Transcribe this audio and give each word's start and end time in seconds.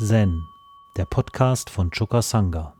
Zen, 0.00 0.46
der 0.96 1.06
Podcast 1.06 1.70
von 1.70 1.90
Choka 1.90 2.22
Sangha. 2.22 2.72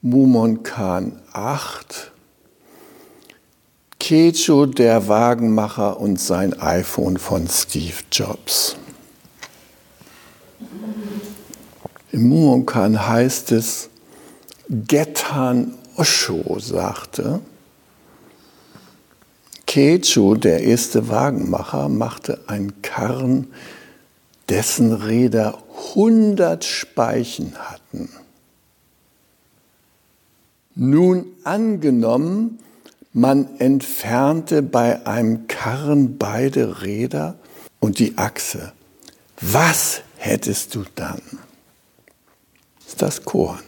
Mumon 0.00 0.64
Khan 0.64 1.22
8 1.32 2.15
Kecho, 4.06 4.66
der 4.66 5.08
Wagenmacher 5.08 5.98
und 5.98 6.20
sein 6.20 6.52
iPhone 6.60 7.16
von 7.16 7.48
Steve 7.48 8.04
Jobs. 8.12 8.76
Im 12.12 12.28
Mumonkan 12.28 13.08
heißt 13.08 13.50
es, 13.50 13.90
Getan 14.68 15.74
Osho 15.96 16.60
sagte, 16.60 17.40
Kecho, 19.66 20.36
der 20.36 20.62
erste 20.62 21.08
Wagenmacher, 21.08 21.88
machte 21.88 22.38
einen 22.46 22.80
Karren, 22.82 23.48
dessen 24.48 24.92
Räder 24.92 25.58
100 25.94 26.64
Speichen 26.64 27.56
hatten. 27.58 28.08
Nun 30.76 31.26
angenommen, 31.42 32.60
man 33.16 33.58
entfernte 33.60 34.60
bei 34.60 35.06
einem 35.06 35.46
Karren 35.46 36.18
beide 36.18 36.82
Räder 36.82 37.36
und 37.80 37.98
die 37.98 38.18
Achse. 38.18 38.74
Was 39.40 40.02
hättest 40.18 40.74
du 40.74 40.84
dann? 40.94 41.22
Das 42.78 42.88
ist 42.88 43.00
das 43.02 43.24
Korn. 43.24 43.62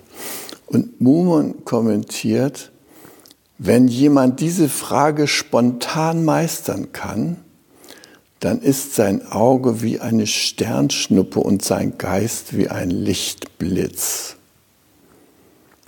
Und 0.66 1.00
Mumon 1.00 1.64
kommentiert, 1.64 2.72
wenn 3.56 3.88
jemand 3.88 4.40
diese 4.40 4.68
Frage 4.68 5.26
spontan 5.26 6.26
meistern 6.26 6.92
kann, 6.92 7.38
dann 8.40 8.60
ist 8.60 8.96
sein 8.96 9.32
Auge 9.32 9.80
wie 9.80 9.98
eine 9.98 10.26
Sternschnuppe 10.26 11.40
und 11.40 11.64
sein 11.64 11.96
Geist 11.96 12.54
wie 12.54 12.68
ein 12.68 12.90
Lichtblitz. 12.90 14.36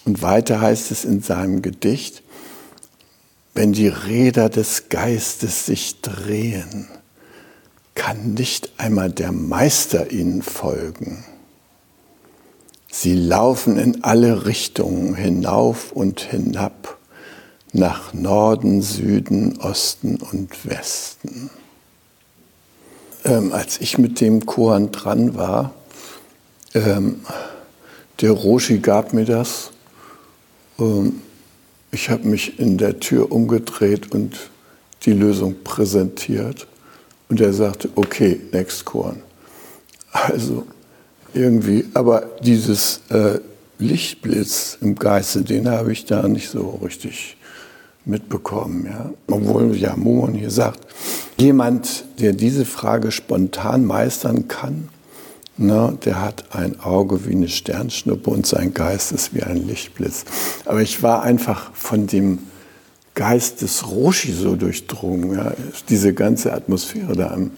Und 0.07 0.23
weiter 0.23 0.63
heißt 0.63 0.91
es 0.93 1.05
in 1.05 1.21
seinem 1.21 1.61
Gedicht, 1.61 2.23
wenn 3.61 3.75
die 3.75 3.89
Räder 3.89 4.49
des 4.49 4.89
Geistes 4.89 5.67
sich 5.67 6.01
drehen, 6.01 6.89
kann 7.95 8.33
nicht 8.33 8.71
einmal 8.79 9.11
der 9.11 9.33
Meister 9.33 10.11
ihnen 10.11 10.41
folgen. 10.41 11.27
Sie 12.91 13.15
laufen 13.15 13.77
in 13.77 14.03
alle 14.03 14.47
Richtungen 14.47 15.15
hinauf 15.15 15.93
und 15.93 16.23
hinab, 16.23 16.97
nach 17.75 18.15
Norden, 18.15 18.81
Süden, 18.81 19.59
Osten 19.59 20.17
und 20.17 20.67
Westen. 20.67 21.51
Ähm, 23.27 23.53
als 23.53 23.79
ich 23.79 23.99
mit 23.99 24.23
dem 24.23 24.47
Koran 24.47 24.91
dran 24.91 25.35
war, 25.35 25.75
ähm, 26.73 27.27
der 28.23 28.31
Roshi 28.31 28.79
gab 28.79 29.13
mir 29.13 29.27
das. 29.27 29.71
Ähm, 30.79 31.21
ich 31.93 32.11
habe 32.11 32.27
mich 32.27 32.59
in 32.59 32.79
der 32.79 33.01
Tür 33.01 33.33
umgedreht 33.33 34.13
und 34.13 34.51
die 35.05 35.13
Lösung 35.13 35.57
präsentiert. 35.65 36.67
Und 37.29 37.41
er 37.41 37.53
sagte, 37.53 37.89
okay, 37.95 38.41
next 38.53 38.85
Korn. 38.85 39.23
Also 40.13 40.67
irgendwie, 41.33 41.85
aber 41.95 42.29
dieses 42.43 43.03
äh, 43.11 43.39
Lichtblitz 43.79 44.79
im 44.81 44.97
Geiste, 44.97 45.43
den 45.43 45.69
habe 45.69 45.93
ich 45.93 46.05
da 46.05 46.27
nicht 46.27 46.51
so 46.51 46.81
richtig 46.83 47.37
mitbekommen. 48.05 48.87
Ja? 48.87 49.11
Obwohl 49.29 49.77
ja 49.77 49.97
Momon 49.97 50.35
hier 50.35 50.51
sagt, 50.51 50.81
jemand, 51.39 52.05
der 52.19 52.33
diese 52.33 52.65
Frage 52.65 53.13
spontan 53.13 53.85
meistern 53.85 54.49
kann, 54.49 54.89
Ne, 55.63 55.99
der 56.07 56.23
hat 56.23 56.55
ein 56.55 56.81
Auge 56.81 57.27
wie 57.27 57.33
eine 57.33 57.51
Sternschnuppe 57.51 58.31
und 58.31 58.47
sein 58.47 58.73
Geist 58.73 59.13
ist 59.13 59.35
wie 59.35 59.43
ein 59.43 59.69
Lichtblitz. 59.69 60.25
Aber 60.65 60.81
ich 60.81 61.03
war 61.03 61.23
einfach 61.23 61.75
von 61.75 62.07
dem 62.07 62.39
Geist 63.15 63.61
des 63.61 63.87
Roshi 63.87 64.33
so 64.33 64.57
durchdrungen. 64.57 65.35
Ja. 65.37 65.53
Diese 65.91 66.15
ganze 66.15 66.55
Atmosphäre 66.55 67.15
da 67.15 67.35
im, 67.35 67.51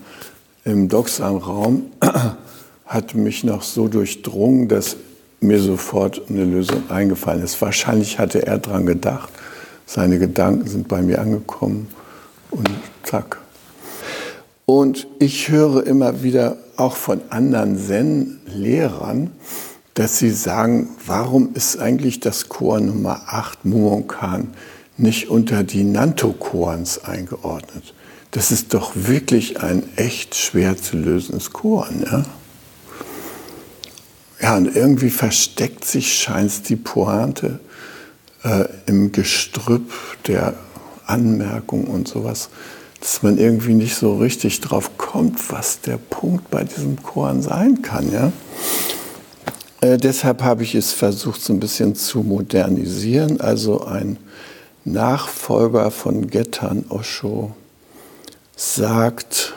im 0.65 0.89
Doxam-Raum 0.89 1.93
hat 2.87 3.15
mich 3.15 3.45
noch 3.45 3.63
so 3.63 3.87
durchdrungen, 3.87 4.67
dass 4.67 4.97
mir 5.39 5.61
sofort 5.61 6.23
eine 6.29 6.45
Lösung 6.45 6.91
eingefallen 6.91 7.45
ist. 7.45 7.63
Wahrscheinlich 7.63 8.19
hatte 8.19 8.45
er 8.45 8.59
daran 8.59 8.85
gedacht. 8.85 9.29
Seine 9.87 10.19
Gedanken 10.19 10.67
sind 10.67 10.89
bei 10.89 11.03
mir 11.03 11.21
angekommen 11.21 11.87
und 12.51 12.69
zack. 13.05 13.39
Und 14.67 15.07
ich 15.21 15.51
höre 15.51 15.87
immer 15.87 16.25
wieder 16.25 16.57
auch 16.83 16.97
von 16.97 17.21
anderen 17.31 17.79
Zen-Lehrern, 17.79 19.31
dass 19.95 20.19
sie 20.19 20.31
sagen, 20.31 20.89
warum 21.07 21.55
ist 21.55 21.79
eigentlich 21.79 22.21
das 22.21 22.49
Chor 22.49 22.81
Nummer 22.81 23.23
8 23.27 23.65
Muonkan 23.65 24.49
nicht 24.97 25.29
unter 25.29 25.63
die 25.63 25.85
Nanto-Chorns 25.85 27.05
eingeordnet? 27.05 27.95
Das 28.33 28.51
ist 28.51 28.75
doch 28.75 28.93
wirklich 28.95 29.61
ein 29.61 29.85
echt 29.97 30.35
schwer 30.35 30.77
zu 30.77 30.97
lösendes 30.97 31.53
Chorn. 31.53 32.05
Ja? 32.11 32.25
ja, 34.41 34.57
und 34.57 34.75
irgendwie 34.75 35.11
versteckt 35.11 35.85
sich, 35.85 36.15
scheint 36.15 36.69
die 36.69 36.77
Pointe 36.77 37.61
äh, 38.43 38.65
im 38.87 39.13
Gestrüpp 39.13 39.93
der 40.27 40.55
Anmerkung 41.07 41.85
und 41.85 42.09
sowas 42.09 42.49
dass 43.03 43.25
man 43.25 43.37
irgendwie 43.37 43.75
nicht 43.75 43.97
so 43.97 44.15
richtig 44.15 44.61
drauf 44.61 44.97
kommt, 44.97 45.51
was 45.51 45.81
der 45.81 45.97
Punkt 45.97 46.51
bei 46.51 46.63
diesem 46.63 47.03
Korn 47.03 47.43
sein 47.43 47.83
kann. 47.83 48.13
Ja? 48.13 48.31
Äh, 49.81 49.97
deshalb 49.99 50.45
habe 50.45 50.63
ich 50.63 50.77
es 50.77 50.93
versucht, 50.93 51.41
so 51.41 51.53
ein 51.53 51.59
bisschen 51.59 51.97
zu 51.97 52.21
modernisieren. 52.21 53.41
Also 53.41 53.85
ein 53.85 54.19
Nachfolger 54.85 55.91
von 55.91 56.29
Getan 56.29 56.85
Osho 56.91 57.57
sagt, 58.55 59.55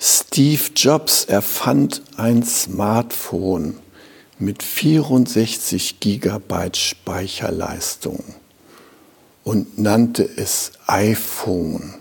Steve 0.00 0.62
Jobs 0.74 1.26
erfand 1.26 2.00
ein 2.16 2.42
Smartphone 2.42 3.74
mit 4.38 4.62
64 4.62 6.00
Gigabyte 6.00 6.78
Speicherleistung 6.78 8.24
und 9.44 9.78
nannte 9.78 10.28
es 10.36 10.72
iPhone. 10.86 11.97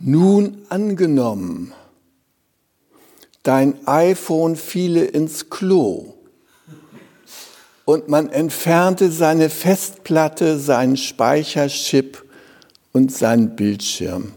Nun 0.00 0.62
angenommen, 0.68 1.72
dein 3.42 3.86
iPhone 3.86 4.56
fiele 4.56 5.04
ins 5.04 5.50
Klo 5.50 6.14
und 7.84 8.08
man 8.08 8.28
entfernte 8.28 9.10
seine 9.10 9.50
Festplatte, 9.50 10.58
seinen 10.58 10.96
Speicherchip 10.96 12.24
und 12.92 13.12
seinen 13.12 13.56
Bildschirm. 13.56 14.32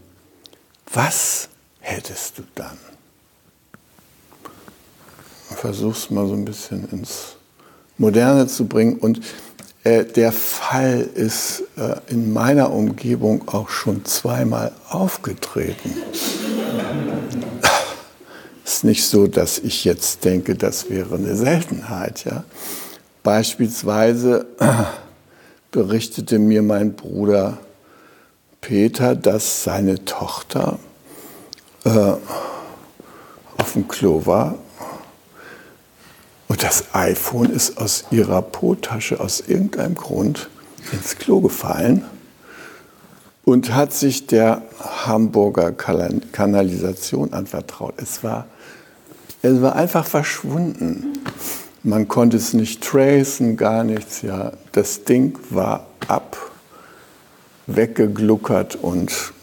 Was 0.94 1.50
hättest 1.80 2.40
du 2.40 2.44
dann? 2.56 2.78
Versuch's 5.50 6.10
mal 6.10 6.28
so 6.28 6.34
ein 6.34 6.46
bisschen 6.46 6.90
ins 6.90 7.36
Moderne 7.98 8.48
zu 8.48 8.66
bringen 8.66 8.98
und 8.98 9.22
äh, 9.84 10.06
der 10.06 10.32
Fall 10.32 11.10
ist 11.16 11.64
äh, 11.78 11.96
in 12.12 12.34
meiner 12.34 12.72
Umgebung 12.72 13.48
auch 13.48 13.70
schon 13.70 14.06
zweimal 14.06 14.72
aufgetreten. 14.90 15.96
Es 18.64 18.76
ist 18.76 18.84
nicht 18.84 19.06
so, 19.06 19.28
dass 19.28 19.58
ich 19.58 19.84
jetzt 19.84 20.24
denke, 20.24 20.56
das 20.56 20.90
wäre 20.90 21.16
eine 21.16 21.36
Seltenheit. 21.36 22.26
Ja? 22.26 22.44
Beispielsweise 23.24 24.46
berichtete 25.72 26.40
mir 26.40 26.62
mein 26.62 26.94
Bruder 26.94 27.58
Peter, 28.62 29.16
dass 29.16 29.64
seine 29.64 30.06
Tochter 30.06 30.78
äh, 31.84 31.90
auf 33.58 33.74
dem 33.74 33.88
Klo 33.88 34.26
war 34.26 34.56
das 36.62 36.94
iPhone 36.94 37.50
ist 37.50 37.78
aus 37.80 38.06
ihrer 38.12 38.42
Po-Tasche 38.42 39.20
aus 39.20 39.42
irgendeinem 39.42 39.96
Grund 39.96 40.50
ins 40.92 41.18
Klo 41.18 41.42
gefallen 41.42 42.06
und 43.44 43.74
hat 43.74 43.94
sich 43.94 44.28
der 44.28 44.62
Hamburger 44.80 45.72
Kanalisation 45.72 47.34
anvertraut. 47.34 47.96
Es 47.98 48.24
war, 48.24 48.46
es 49.42 49.62
war 49.62 49.76
einfach 49.76 50.06
verschwunden. 50.06 51.14
Man 51.82 52.08
konnte 52.08 52.38
es 52.38 52.54
nicht 52.54 52.84
tracen, 52.84 53.58
gar 53.58 53.84
nichts. 53.84 54.22
Ja, 54.22 54.52
das 54.72 55.04
Ding 55.04 55.40
war 55.50 55.88
ab. 56.08 56.38
weggegluckert 57.66 58.76
und 58.76 59.34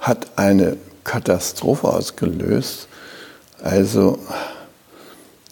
hat 0.00 0.38
eine 0.38 0.76
Katastrophe 1.04 1.88
ausgelöst. 1.88 2.88
Also 3.62 4.18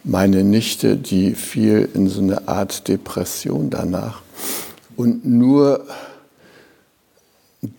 meine 0.04 0.42
Nichte, 0.44 0.96
die 0.96 1.34
fiel 1.34 1.88
in 1.94 2.08
so 2.08 2.20
eine 2.20 2.48
Art 2.48 2.88
Depression 2.88 3.70
danach. 3.70 4.22
Und 4.96 5.24
nur 5.24 5.86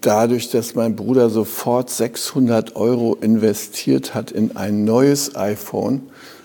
dadurch, 0.02 0.50
dass 0.50 0.76
mein 0.76 0.96
Bruder 0.96 1.30
sofort 1.30 1.90
600 1.90 2.76
Euro 2.76 3.16
investiert 3.16 4.16
hat 4.16 4.32
in 4.32 4.56
ein 4.56 4.86
neues 4.86 5.36
iPhone, 5.36 6.04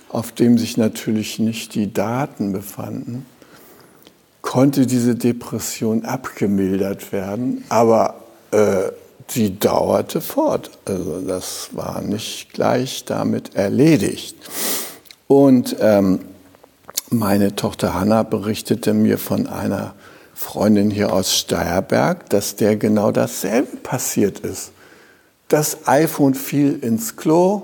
auf 0.09 0.33
dem 0.33 0.59
sich 0.59 0.77
natürlich 0.77 1.39
nicht 1.39 1.75
die 1.75 1.93
Daten 1.93 2.53
befanden, 2.53 3.27
konnte 4.43 4.87
diese 4.87 5.15
Depression 5.15 6.05
abgemildert 6.05 7.13
werden, 7.13 7.65
aber 7.69 8.15
äh, 8.51 8.91
sie 9.29 9.59
dauerte 9.59 10.21
fort. 10.21 10.71
Also 10.87 11.21
das 11.21 11.69
war 11.73 12.01
nicht 12.01 12.53
gleich 12.55 13.05
damit 13.05 13.55
erledigt. 13.55 14.37
Und 15.29 15.77
ähm, 15.79 16.21
meine 17.11 17.55
Tochter 17.55 17.95
Hanna 17.95 18.23
berichtete 18.25 18.95
mir 18.95 19.19
von 19.19 19.47
einer 19.47 19.95
Freundin 20.35 20.91
hier 20.91 21.13
aus 21.13 21.37
Steierberg, 21.37 22.29
dass 22.31 22.57
der 22.57 22.77
genau 22.77 23.13
dasselbe 23.13 23.77
passiert 23.77 24.41
ist. 24.41 24.73
Das 25.49 25.87
iPhone 25.87 26.35
fiel 26.35 26.79
ins 26.81 27.17
Klo 27.17 27.63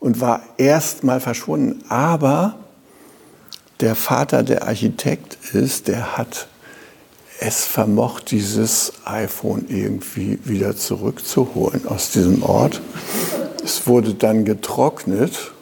und 0.00 0.20
war 0.20 0.42
erst 0.58 1.04
mal 1.04 1.20
verschwunden, 1.20 1.84
aber 1.88 2.56
der 3.80 3.94
Vater, 3.94 4.42
der 4.42 4.66
Architekt 4.66 5.38
ist, 5.52 5.86
der 5.86 6.16
hat 6.16 6.48
es 7.40 7.64
vermocht, 7.64 8.32
dieses 8.32 8.92
iPhone 9.04 9.66
irgendwie 9.68 10.40
wieder 10.44 10.76
zurückzuholen 10.76 11.86
aus 11.86 12.10
diesem 12.10 12.42
Ort. 12.42 12.80
Es 13.62 13.86
wurde 13.86 14.14
dann 14.14 14.44
getrocknet 14.44 15.52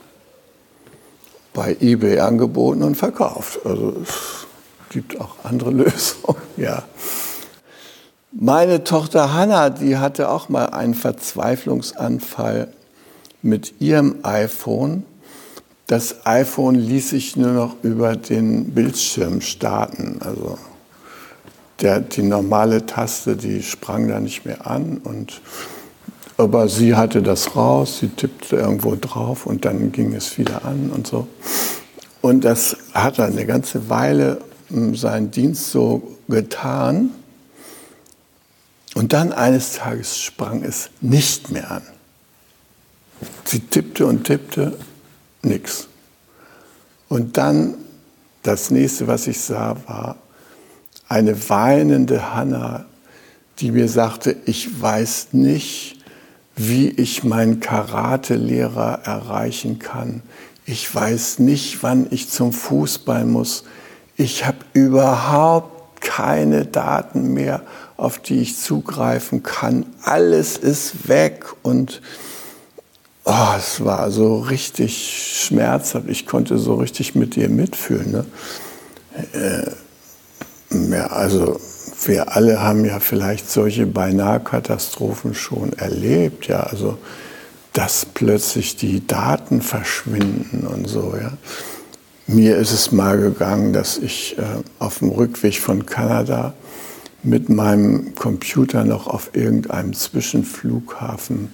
bei 1.57 1.75
eBay 1.81 2.21
angeboten 2.21 2.83
und 2.83 2.97
verkauft. 2.97 3.61
Also 3.65 3.95
es 4.03 4.47
gibt 4.91 5.19
auch 5.19 5.37
andere 5.43 5.71
Lösungen. 5.83 6.37
Ja. 6.59 6.85
Meine 8.31 8.85
Tochter 8.85 9.33
Hanna, 9.33 9.71
die 9.71 9.97
hatte 9.97 10.29
auch 10.29 10.51
mal 10.51 10.67
einen 10.67 10.95
Verzweiflungsanfall 10.95 12.69
mit 13.41 13.81
ihrem 13.81 14.17
iPhone. 14.23 15.05
Das 15.87 16.27
iPhone 16.27 16.75
ließ 16.75 17.11
sich 17.11 17.37
nur 17.37 17.53
noch 17.53 17.77
über 17.83 18.17
den 18.17 18.75
Bildschirm 18.75 19.41
starten. 19.41 20.19
Also 20.21 20.59
der, 21.81 22.01
die 22.01 22.23
normale 22.23 22.85
Taste, 22.85 23.37
die 23.37 23.63
sprang 23.63 24.09
da 24.09 24.21
nicht 24.21 24.45
mehr 24.45 24.67
an 24.67 24.99
und 25.03 25.41
aber 26.37 26.69
sie 26.69 26.95
hatte 26.95 27.23
das 27.23 27.57
raus, 27.57 27.99
sie 28.01 28.09
tippte 28.09 28.57
irgendwo 28.57 28.97
drauf 28.97 29.47
und 29.47 29.65
dann 29.65 29.93
ging 29.93 30.15
es 30.15 30.37
wieder 30.39 30.65
an 30.65 30.91
und 30.91 31.07
so. 31.07 31.27
Und 32.21 32.45
das 32.45 32.77
hat 32.93 33.19
er 33.19 33.27
eine 33.27 33.47
ganze 33.47 33.89
Weile 33.89 34.41
hm, 34.69 34.95
seinen 34.97 35.31
Dienst 35.31 35.71
so 35.71 36.17
getan. 36.29 37.11
Und 38.95 39.13
dann 39.13 39.33
eines 39.33 39.75
Tages 39.75 40.19
sprang 40.19 40.63
es 40.63 40.91
nicht 41.01 41.51
mehr 41.51 41.71
an. 41.71 41.83
Sie 43.45 43.61
tippte 43.61 44.07
und 44.07 44.25
tippte, 44.25 44.77
nichts. 45.43 45.89
Und 47.09 47.37
dann 47.37 47.75
das 48.43 48.71
nächste, 48.71 49.07
was 49.07 49.27
ich 49.27 49.41
sah, 49.41 49.77
war 49.87 50.17
eine 51.09 51.49
weinende 51.49 52.35
Hanna, 52.35 52.87
die 53.59 53.71
mir 53.71 53.89
sagte, 53.89 54.37
ich 54.45 54.81
weiß 54.81 55.29
nicht, 55.33 55.96
wie 56.57 56.89
ich 56.89 57.23
meinen 57.23 57.61
Karatelehrer 57.61 59.01
erreichen 59.05 59.79
kann. 59.79 60.23
Ich 60.65 60.93
weiß 60.93 61.39
nicht, 61.39 61.83
wann 61.83 62.07
ich 62.11 62.31
zum 62.31 62.53
Fußball 62.53 63.27
muss. 63.27 63.65
Ich 64.17 64.47
habe 64.47 64.59
überhaupt 64.73 66.01
keine 66.01 66.65
Daten 66.65 67.35
mehr, 67.35 67.63
auf 67.99 68.19
die 68.19 68.41
ich 68.41 68.59
zugreifen 68.59 69.43
kann. 69.43 69.87
Alles 70.03 70.57
ist 70.57 71.09
weg 71.09 71.45
und 71.63 72.01
oh, 73.25 73.55
es 73.57 73.85
war 73.85 74.11
so 74.11 74.39
richtig 74.39 75.43
schmerzhaft. 75.45 76.09
Ich 76.09 76.27
konnte 76.27 76.57
so 76.59 76.77
richtig 76.77 77.15
mit 77.15 77.37
ihr 77.37 77.51
mitfühlen. 77.51 78.11
Ne? 78.13 78.25
Äh, 79.33 79.71
ja, 80.91 81.07
also 81.09 81.61
wir 82.09 82.37
alle 82.37 82.63
haben 82.63 82.85
ja 82.85 83.01
vielleicht 83.01 83.51
solche 83.51 83.87
Beinahe-Katastrophen 83.87 85.35
schon 85.35 85.73
erlebt, 85.75 86.47
ja, 86.49 86.61
also 86.61 86.99
dass 87.73 88.07
plötzlich 88.07 88.77
die 88.77 89.07
Daten 89.07 89.61
verschwinden 89.61 90.67
und 90.67 90.89
so, 90.89 91.15
ja. 91.21 91.33
Mir 92.29 92.57
ist 92.57 92.73
es 92.73 92.91
mal 92.91 93.19
gegangen, 93.19 93.73
dass 93.73 93.99
ich 93.99 94.37
äh, 94.39 94.43
auf 94.81 94.99
dem 94.99 95.11
Rückweg 95.11 95.61
von 95.61 95.87
Kanada 95.87 96.55
mit 97.23 97.49
meinem 97.49 98.15
Computer 98.15 98.85
noch 98.85 99.07
auf 99.07 99.31
irgendeinem 99.35 99.93
Zwischenflughafen 99.93 101.51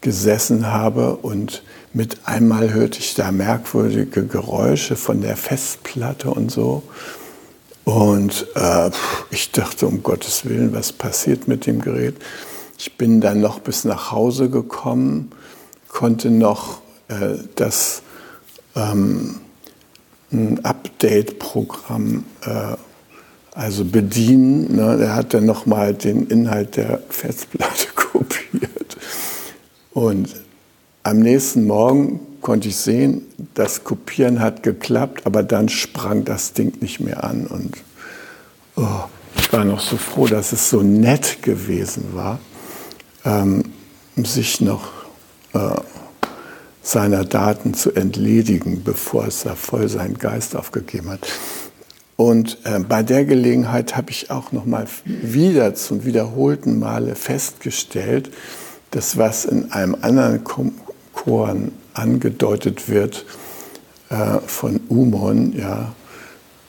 gesessen 0.00 0.66
habe 0.70 1.16
und 1.16 1.62
mit 1.92 2.18
einmal 2.24 2.72
hörte 2.72 3.00
ich 3.00 3.14
da 3.14 3.32
merkwürdige 3.32 4.26
Geräusche 4.26 4.96
von 4.96 5.22
der 5.22 5.36
Festplatte 5.36 6.30
und 6.30 6.50
so. 6.50 6.82
Und 7.84 8.46
äh, 8.54 8.90
ich 9.30 9.52
dachte, 9.52 9.86
um 9.86 10.02
Gottes 10.02 10.46
Willen, 10.46 10.72
was 10.72 10.92
passiert 10.92 11.48
mit 11.48 11.66
dem 11.66 11.80
Gerät? 11.80 12.16
Ich 12.78 12.96
bin 12.96 13.20
dann 13.20 13.40
noch 13.40 13.60
bis 13.60 13.84
nach 13.84 14.10
Hause 14.10 14.48
gekommen, 14.48 15.30
konnte 15.88 16.30
noch 16.30 16.80
äh, 17.08 17.36
das 17.54 18.02
ähm, 18.74 19.40
Update-Programm 20.62 22.24
äh, 22.42 22.76
also 23.54 23.84
bedienen. 23.84 24.74
Ne? 24.74 24.96
Der 24.96 25.14
hat 25.14 25.34
dann 25.34 25.46
nochmal 25.46 25.94
den 25.94 26.26
Inhalt 26.26 26.76
der 26.76 27.02
Festplatte 27.08 27.88
kopiert. 27.94 28.96
Und 29.92 30.34
am 31.02 31.18
nächsten 31.20 31.66
Morgen 31.66 32.20
konnte 32.44 32.68
ich 32.68 32.76
sehen, 32.76 33.22
das 33.54 33.84
Kopieren 33.84 34.38
hat 34.38 34.62
geklappt, 34.62 35.22
aber 35.24 35.42
dann 35.42 35.70
sprang 35.70 36.26
das 36.26 36.52
Ding 36.52 36.74
nicht 36.82 37.00
mehr 37.00 37.24
an. 37.24 37.46
Und 37.46 37.78
oh, 38.76 39.04
ich 39.34 39.50
war 39.50 39.64
noch 39.64 39.80
so 39.80 39.96
froh, 39.96 40.26
dass 40.26 40.52
es 40.52 40.68
so 40.68 40.82
nett 40.82 41.42
gewesen 41.42 42.10
war, 42.12 42.38
ähm, 43.24 43.64
sich 44.16 44.60
noch 44.60 44.92
äh, 45.54 45.70
seiner 46.82 47.24
Daten 47.24 47.72
zu 47.72 47.92
entledigen, 47.92 48.84
bevor 48.84 49.26
es 49.26 49.44
da 49.44 49.54
voll 49.54 49.88
seinen 49.88 50.18
Geist 50.18 50.54
aufgegeben 50.54 51.08
hat. 51.08 51.26
Und 52.16 52.58
äh, 52.64 52.78
bei 52.78 53.02
der 53.02 53.24
Gelegenheit 53.24 53.96
habe 53.96 54.10
ich 54.10 54.30
auch 54.30 54.52
noch 54.52 54.66
mal 54.66 54.86
wieder 55.06 55.74
zum 55.74 56.04
wiederholten 56.04 56.78
Male 56.78 57.14
festgestellt, 57.14 58.30
dass 58.90 59.16
was 59.16 59.46
in 59.46 59.72
einem 59.72 59.96
anderen 60.02 60.44
Chor 60.44 61.56
angedeutet 61.94 62.88
wird 62.88 63.24
äh, 64.10 64.38
von 64.46 64.80
Umon, 64.88 65.56
ja, 65.56 65.94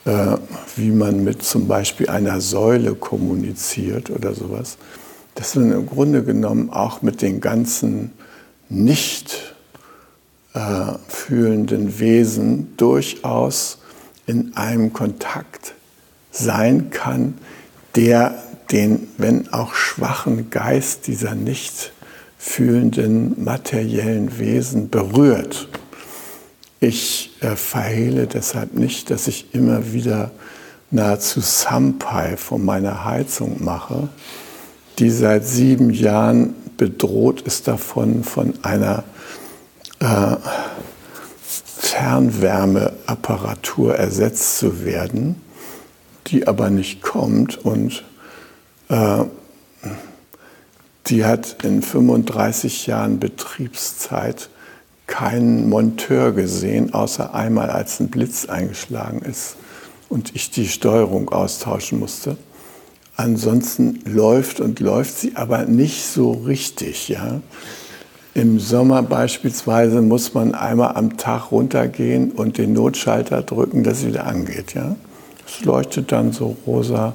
äh, 0.06 0.38
wie 0.76 0.92
man 0.92 1.24
mit 1.24 1.44
zum 1.44 1.68
Beispiel 1.68 2.10
einer 2.10 2.40
Säule 2.40 2.96
kommuniziert 2.96 4.10
oder 4.10 4.34
sowas, 4.34 4.78
dass 5.34 5.56
man 5.56 5.72
im 5.72 5.86
Grunde 5.86 6.24
genommen 6.24 6.70
auch 6.70 7.02
mit 7.02 7.22
den 7.22 7.42
ganzen 7.42 8.12
nicht 8.70 9.56
äh, 10.54 10.94
fühlenden 11.08 12.00
Wesen 12.00 12.78
durchaus 12.78 13.80
in 14.26 14.56
einem 14.56 14.94
Kontakt 14.94 15.74
sein 16.32 16.90
kann, 16.90 17.36
der 17.96 18.44
den, 18.72 19.08
wenn 19.18 19.52
auch 19.54 19.74
schwachen 19.74 20.50
Geist 20.50 21.08
dieser 21.08 21.36
nicht 21.36 21.92
fühlenden 22.46 23.44
materiellen 23.44 24.38
Wesen 24.38 24.90
berührt. 24.90 25.68
Ich 26.80 27.32
äh, 27.42 27.56
verhehle 27.56 28.28
deshalb 28.28 28.76
nicht, 28.76 29.10
dass 29.10 29.28
ich 29.28 29.56
immer 29.56 29.94
wieder 29.94 30.30
nahezu 30.92 31.40
Sampai 31.42 32.38
von 32.38 32.64
meiner 32.64 33.04
Heizung 33.04 33.64
mache, 33.64 34.10
die 35.00 35.10
seit 35.10 35.48
sieben 35.48 35.90
Jahren 35.90 36.54
bedroht 36.78 37.42
ist 37.42 37.68
davon, 37.68 38.24
von 38.24 38.54
einer 38.62 39.04
äh, 40.00 40.36
Fernwärmeapparatur 41.42 43.96
ersetzt 43.96 44.60
zu 44.60 44.86
werden, 44.86 45.42
die 46.28 46.48
aber 46.48 46.70
nicht 46.70 47.02
kommt 47.02 47.58
und 47.66 48.06
äh, 48.90 49.24
die 51.08 51.26
hat 51.26 51.58
in 51.64 51.82
35 51.82 52.88
Jahren 52.88 53.20
Betriebszeit 53.20 54.50
keinen 55.08 55.70
Monteur 55.70 56.32
gesehen, 56.32 56.94
außer 56.94 57.34
einmal, 57.36 57.70
als 57.70 58.00
ein 58.00 58.10
Blitz 58.10 58.46
eingeschlagen 58.46 59.22
ist 59.22 59.56
und 60.10 60.36
ich 60.36 60.50
die 60.50 60.68
Steuerung 60.68 61.30
austauschen 61.30 62.00
musste. 62.00 62.38
Ansonsten 63.16 64.02
läuft 64.06 64.60
und 64.60 64.80
läuft 64.80 65.18
sie 65.18 65.36
aber 65.36 65.66
nicht 65.66 66.06
so 66.06 66.32
richtig. 66.32 67.08
Ja? 67.08 67.40
Im 68.34 68.60
Sommer 68.60 69.04
beispielsweise 69.04 70.02
muss 70.02 70.34
man 70.34 70.54
einmal 70.54 70.96
am 70.96 71.18
Tag 71.18 71.52
runtergehen 71.52 72.32
und 72.32 72.58
den 72.58 72.74
Notschalter 72.74 73.44
drücken, 73.44 73.84
dass 73.84 74.02
sie 74.02 74.08
wieder 74.08 74.26
angeht. 74.26 74.74
Ja? 74.74 74.96
Es 75.48 75.64
leuchtet 75.64 76.12
dann 76.12 76.34
so 76.34 76.58
rosa, 76.66 77.14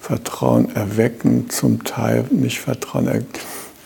Vertrauen 0.00 0.74
erwecken, 0.74 1.50
zum 1.50 1.84
Teil 1.84 2.24
nicht 2.30 2.60
Vertrauen 2.60 3.06
erwecken. 3.06 3.28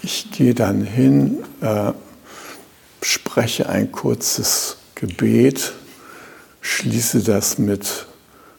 Ich 0.03 0.31
gehe 0.31 0.55
dann 0.55 0.83
hin, 0.83 1.39
äh, 1.61 1.93
spreche 3.03 3.69
ein 3.69 3.91
kurzes 3.91 4.77
Gebet, 4.95 5.73
schließe 6.61 7.23
das 7.23 7.59
mit 7.59 8.07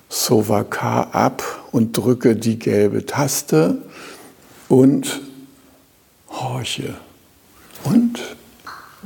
Sovaka 0.10 1.04
ab 1.12 1.44
und 1.72 1.98
drücke 1.98 2.36
die 2.36 2.60
gelbe 2.60 3.06
Taste 3.06 3.80
und 4.68 5.22
horche. 6.30 6.96
Und 7.84 8.20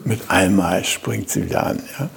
mit 0.06 0.30
einmal 0.30 0.84
springt 0.86 1.30
sie 1.30 1.46
wieder 1.46 1.66
an. 1.66 1.84
Ja? 2.00 2.10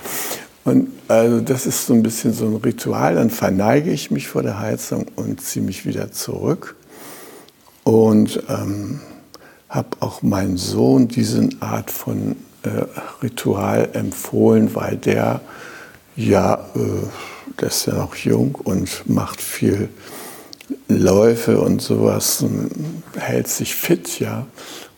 Und 0.65 0.89
also 1.09 1.41
das 1.41 1.67
ist 1.67 1.87
so 1.87 1.95
ein 1.95 2.03
bisschen 2.03 2.33
so 2.33 2.47
ein 2.47 2.57
Ritual. 2.57 3.17
Dann 3.17 3.31
verneige 3.31 3.91
ich 3.91 4.11
mich 4.11 4.29
vor 4.29 4.43
der 4.43 4.61
Heizung 4.61 5.07
und 5.17 5.41
ziehe 5.41 5.65
mich 5.65 5.87
wieder 5.87 6.13
zurück. 6.13 6.77
Und 7.85 8.43
ähm, 8.49 9.01
habe 9.69 9.89
auch 10.01 10.23
meinen 10.23 10.57
Sohn 10.57 11.09
diesen 11.09 11.61
Art 11.61 11.91
von 11.91 12.37
äh, 12.63 12.85
Ritual 13.23 13.89
empfohlen, 13.95 14.75
weil 14.75 14.97
der 14.97 15.41
ja, 16.17 16.55
äh, 16.75 17.59
der 17.61 17.69
ist 17.69 17.87
ja 17.87 17.95
noch 17.95 18.15
jung 18.17 18.55
und 18.55 19.09
macht 19.09 19.41
viel 19.41 19.89
Läufe 20.89 21.61
und 21.61 21.81
sowas 21.81 22.43
und 22.43 22.71
hält 23.17 23.49
sich 23.49 23.75
fit, 23.75 24.21
ja. 24.21 24.47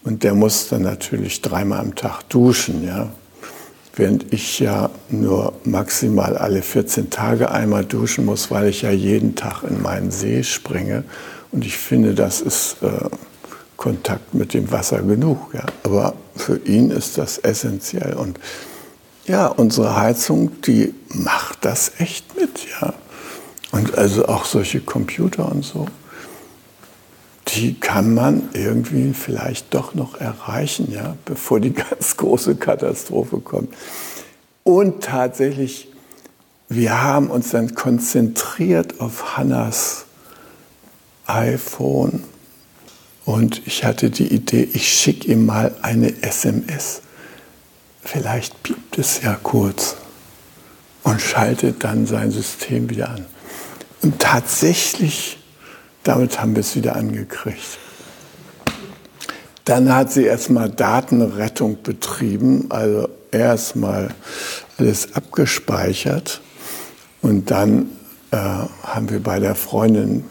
Und 0.04 0.22
der 0.22 0.34
muss 0.34 0.68
dann 0.68 0.82
natürlich 0.82 1.40
dreimal 1.40 1.80
am 1.80 1.94
Tag 1.94 2.28
duschen, 2.28 2.84
ja. 2.84 3.08
Während 3.96 4.32
ich 4.32 4.58
ja 4.58 4.90
nur 5.08 5.52
maximal 5.64 6.36
alle 6.36 6.62
14 6.62 7.10
Tage 7.10 7.50
einmal 7.50 7.84
duschen 7.84 8.24
muss, 8.24 8.50
weil 8.50 8.68
ich 8.68 8.82
ja 8.82 8.90
jeden 8.90 9.36
Tag 9.36 9.62
in 9.62 9.80
meinen 9.80 10.10
See 10.10 10.42
springe. 10.42 11.04
Und 11.52 11.64
ich 11.64 11.76
finde, 11.76 12.14
das 12.14 12.40
ist 12.40 12.76
äh, 12.82 13.08
Kontakt 13.76 14.34
mit 14.34 14.52
dem 14.52 14.72
Wasser 14.72 15.02
genug. 15.02 15.54
Ja. 15.54 15.64
Aber 15.84 16.14
für 16.34 16.56
ihn 16.58 16.90
ist 16.90 17.18
das 17.18 17.38
essentiell. 17.38 18.14
Und 18.14 18.40
ja, 19.26 19.46
unsere 19.46 19.96
Heizung, 19.96 20.60
die 20.62 20.92
macht 21.08 21.64
das 21.64 21.92
echt 21.98 22.36
mit. 22.36 22.66
Ja. 22.80 22.94
Und 23.70 23.96
also 23.96 24.26
auch 24.26 24.44
solche 24.44 24.80
Computer 24.80 25.50
und 25.50 25.64
so 25.64 25.86
die 27.54 27.74
kann 27.74 28.14
man 28.14 28.48
irgendwie 28.52 29.12
vielleicht 29.14 29.74
doch 29.74 29.94
noch 29.94 30.20
erreichen, 30.20 30.90
ja, 30.90 31.16
bevor 31.24 31.60
die 31.60 31.72
ganz 31.74 32.16
große 32.16 32.56
Katastrophe 32.56 33.38
kommt. 33.38 33.72
Und 34.64 35.04
tatsächlich, 35.04 35.88
wir 36.68 37.02
haben 37.02 37.30
uns 37.30 37.50
dann 37.50 37.74
konzentriert 37.74 39.00
auf 39.00 39.36
Hannas 39.36 40.06
iPhone 41.26 42.24
und 43.24 43.66
ich 43.66 43.84
hatte 43.84 44.10
die 44.10 44.32
Idee, 44.32 44.68
ich 44.72 44.88
schicke 44.88 45.32
ihm 45.32 45.46
mal 45.46 45.74
eine 45.82 46.22
SMS. 46.22 47.02
Vielleicht 48.02 48.62
piept 48.62 48.98
es 48.98 49.22
ja 49.22 49.38
kurz 49.42 49.96
und 51.04 51.20
schaltet 51.20 51.84
dann 51.84 52.06
sein 52.06 52.30
System 52.30 52.90
wieder 52.90 53.10
an. 53.10 53.24
Und 54.02 54.18
tatsächlich 54.18 55.38
damit 56.04 56.40
haben 56.40 56.54
wir 56.54 56.60
es 56.60 56.76
wieder 56.76 56.96
angekriegt. 56.96 57.78
Dann 59.64 59.94
hat 59.94 60.12
sie 60.12 60.24
erstmal 60.24 60.68
Datenrettung 60.68 61.82
betrieben, 61.82 62.66
also 62.68 63.08
erstmal 63.30 64.14
alles 64.78 65.14
abgespeichert 65.14 66.40
und 67.22 67.50
dann 67.50 67.88
äh, 68.30 68.36
haben 68.36 69.08
wir 69.08 69.22
bei 69.22 69.40
der 69.40 69.54
Freundin, 69.54 70.24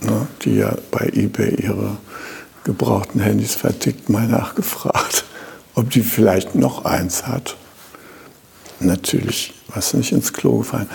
ne, 0.00 0.26
die 0.42 0.56
ja 0.56 0.74
bei 0.90 1.08
eBay 1.12 1.54
ihre 1.54 1.96
gebrauchten 2.64 3.20
Handys 3.20 3.54
vertickt, 3.54 4.08
mal 4.08 4.26
nachgefragt, 4.26 5.24
ob 5.74 5.90
die 5.90 6.02
vielleicht 6.02 6.56
noch 6.56 6.84
eins 6.84 7.26
hat. 7.26 7.56
Natürlich 8.80 9.54
war 9.68 9.78
es 9.78 9.94
nicht 9.94 10.12
ins 10.12 10.32
Klo 10.32 10.58
gefallen. 10.58 10.88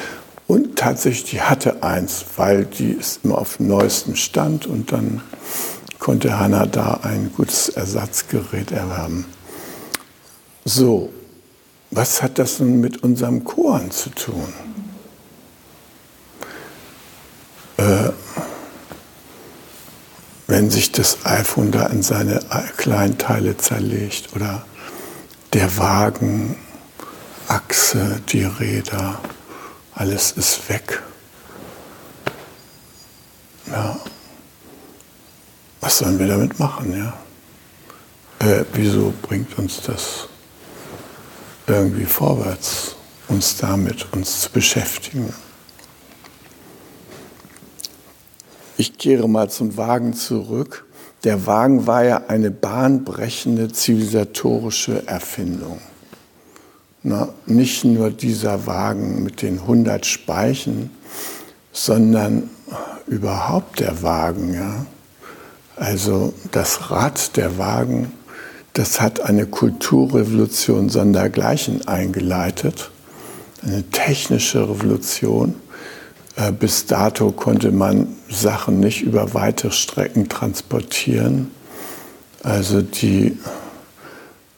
Und 0.47 0.77
tatsächlich, 0.77 1.31
die 1.31 1.41
hatte 1.41 1.83
eins, 1.83 2.25
weil 2.35 2.65
die 2.65 2.91
ist 2.91 3.21
immer 3.23 3.37
auf 3.37 3.57
dem 3.57 3.67
neuesten 3.67 4.15
Stand 4.15 4.65
und 4.65 4.91
dann 4.91 5.21
konnte 5.99 6.37
Hanna 6.37 6.65
da 6.65 6.99
ein 7.03 7.31
gutes 7.35 7.69
Ersatzgerät 7.69 8.71
erwerben. 8.71 9.25
So, 10.65 11.11
was 11.91 12.21
hat 12.21 12.39
das 12.39 12.59
nun 12.59 12.81
mit 12.81 13.03
unserem 13.03 13.43
Koran 13.43 13.91
zu 13.91 14.09
tun? 14.09 14.53
Äh, 17.77 18.09
wenn 20.47 20.69
sich 20.69 20.91
das 20.91 21.25
iPhone 21.25 21.71
da 21.71 21.87
in 21.87 22.03
seine 22.03 22.41
Kleinteile 22.77 23.57
zerlegt 23.57 24.35
oder 24.35 24.65
der 25.53 25.77
Wagen, 25.77 26.55
Achse, 27.47 28.21
die 28.29 28.43
Räder, 28.43 29.19
alles 29.95 30.31
ist 30.31 30.69
weg. 30.69 31.01
Ja. 33.67 33.99
Was 35.81 35.97
sollen 35.97 36.19
wir 36.19 36.27
damit 36.27 36.59
machen, 36.59 36.97
ja? 36.97 37.13
Äh, 38.39 38.65
wieso 38.73 39.13
bringt 39.21 39.57
uns 39.57 39.81
das 39.81 40.27
irgendwie 41.67 42.05
vorwärts, 42.05 42.95
uns 43.27 43.57
damit 43.57 44.11
uns 44.13 44.41
zu 44.41 44.49
beschäftigen? 44.51 45.33
Ich 48.77 48.97
kehre 48.97 49.29
mal 49.29 49.49
zum 49.49 49.77
Wagen 49.77 50.13
zurück. 50.13 50.85
Der 51.23 51.45
Wagen 51.45 51.87
war 51.87 52.03
ja 52.03 52.23
eine 52.27 52.51
bahnbrechende 52.51 53.71
zivilisatorische 53.71 55.07
Erfindung. 55.07 55.79
Na, 57.05 57.27
nicht 57.45 57.83
nur 57.83 58.11
dieser 58.11 58.65
Wagen 58.65 59.23
mit 59.23 59.41
den 59.41 59.59
100 59.59 60.05
Speichen, 60.05 60.89
sondern 61.73 62.49
überhaupt 63.07 63.81
der 63.81 64.01
Wagen. 64.03 64.53
Ja? 64.53 64.85
Also 65.75 66.33
das 66.51 66.91
Rad 66.91 67.35
der 67.35 67.57
Wagen, 67.57 68.13
das 68.71 69.01
hat 69.01 69.19
eine 69.19 69.45
Kulturrevolution 69.45 70.87
sondergleichen 70.87 71.87
eingeleitet, 71.87 72.89
eine 73.61 73.83
technische 73.83 74.69
Revolution. 74.69 75.55
Äh, 76.37 76.53
bis 76.53 76.85
dato 76.85 77.31
konnte 77.31 77.71
man 77.71 78.15
Sachen 78.29 78.79
nicht 78.79 79.01
über 79.01 79.33
weite 79.33 79.71
Strecken 79.71 80.29
transportieren. 80.29 81.51
Also 82.43 82.81
die 82.81 83.37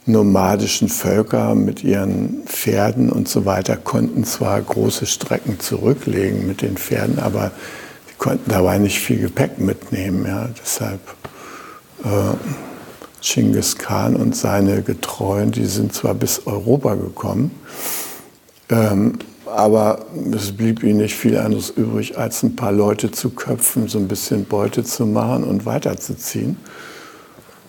nomadischen 0.05 0.88
Völker 0.88 1.55
mit 1.55 1.83
ihren 1.83 2.43
Pferden 2.45 3.12
und 3.12 3.27
so 3.27 3.45
weiter 3.45 3.75
konnten 3.75 4.24
zwar 4.24 4.62
große 4.62 5.05
Strecken 5.05 5.59
zurücklegen 5.59 6.45
mit 6.45 6.62
den 6.62 6.77
Pferden, 6.77 7.19
aber 7.19 7.51
sie 8.07 8.13
konnten 8.17 8.50
dabei 8.50 8.77
nicht 8.77 9.00
viel 9.00 9.19
Gepäck 9.19 9.59
mitnehmen. 9.59 10.25
Ja. 10.27 10.50
Deshalb 10.62 11.01
äh, 12.03 12.35
Genghis 13.21 13.77
Khan 13.77 14.15
und 14.15 14.35
seine 14.35 14.83
Getreuen, 14.83 15.51
die 15.51 15.65
sind 15.65 15.93
zwar 15.93 16.13
bis 16.13 16.45
Europa 16.45 16.93
gekommen, 16.93 17.50
ähm, 18.69 19.13
aber 19.47 20.05
es 20.35 20.51
blieb 20.51 20.83
ihnen 20.83 20.97
nicht 20.97 21.15
viel 21.15 21.38
anderes 21.38 21.71
übrig, 21.71 22.17
als 22.17 22.43
ein 22.43 22.55
paar 22.55 22.71
Leute 22.71 23.12
zu 23.12 23.31
köpfen, 23.31 23.88
so 23.88 23.97
ein 23.97 24.07
bisschen 24.07 24.45
Beute 24.45 24.83
zu 24.83 25.05
machen 25.07 25.43
und 25.43 25.65
weiterzuziehen. 25.65 26.57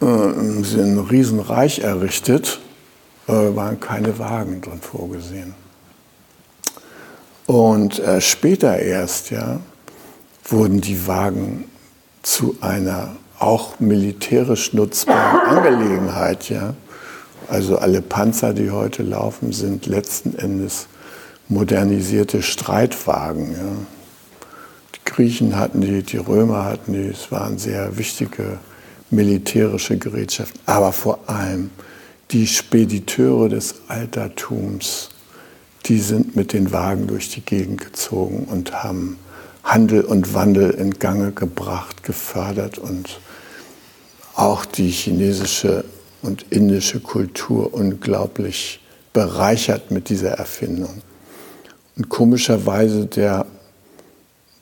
Äh, 0.00 0.04
ein 0.04 0.98
Riesenreich 0.98 1.78
errichtet, 1.78 2.60
äh, 3.28 3.32
waren 3.32 3.80
keine 3.80 4.18
Wagen 4.18 4.60
drin 4.60 4.80
vorgesehen. 4.80 5.54
Und 7.46 7.98
äh, 8.00 8.20
später 8.20 8.78
erst 8.78 9.30
ja, 9.30 9.60
wurden 10.44 10.80
die 10.80 11.06
Wagen 11.06 11.64
zu 12.22 12.56
einer 12.60 13.16
auch 13.38 13.78
militärisch 13.80 14.72
nutzbaren 14.72 15.40
Angelegenheit. 15.56 16.50
Ja. 16.50 16.74
Also 17.48 17.78
alle 17.78 18.02
Panzer, 18.02 18.52
die 18.52 18.70
heute 18.70 19.02
laufen, 19.02 19.52
sind 19.52 19.86
letzten 19.86 20.36
Endes 20.36 20.88
modernisierte 21.48 22.42
Streitwagen. 22.42 23.52
Ja. 23.52 23.76
Die 24.94 25.00
Griechen 25.04 25.56
hatten 25.56 25.80
die, 25.80 26.02
die 26.02 26.16
Römer 26.18 26.64
hatten 26.64 26.92
die, 26.92 27.08
es 27.08 27.30
waren 27.30 27.56
sehr 27.56 27.96
wichtige 27.96 28.58
militärische 29.10 29.96
Gerätschaften, 29.96 30.60
aber 30.66 30.92
vor 30.92 31.28
allem 31.28 31.70
die 32.30 32.46
Spediteure 32.46 33.48
des 33.48 33.74
Altertums, 33.88 35.10
die 35.86 36.00
sind 36.00 36.34
mit 36.34 36.52
den 36.52 36.72
Wagen 36.72 37.06
durch 37.06 37.28
die 37.30 37.42
Gegend 37.42 37.80
gezogen 37.80 38.46
und 38.50 38.82
haben 38.82 39.18
Handel 39.62 40.02
und 40.02 40.34
Wandel 40.34 40.70
in 40.70 40.98
Gange 40.98 41.32
gebracht, 41.32 42.02
gefördert 42.02 42.78
und 42.78 43.20
auch 44.34 44.64
die 44.64 44.90
chinesische 44.90 45.84
und 46.22 46.46
indische 46.50 47.00
Kultur 47.00 47.72
unglaublich 47.72 48.80
bereichert 49.12 49.90
mit 49.90 50.08
dieser 50.08 50.32
Erfindung. 50.32 51.02
Und 51.96 52.08
komischerweise 52.08 53.06
der, 53.06 53.46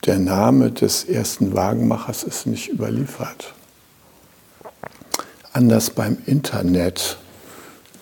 der 0.06 0.18
Name 0.18 0.70
des 0.70 1.04
ersten 1.04 1.54
Wagenmachers 1.54 2.22
ist 2.22 2.46
nicht 2.46 2.68
überliefert. 2.68 3.54
Anders 5.54 5.90
beim 5.90 6.18
Internet. 6.26 7.16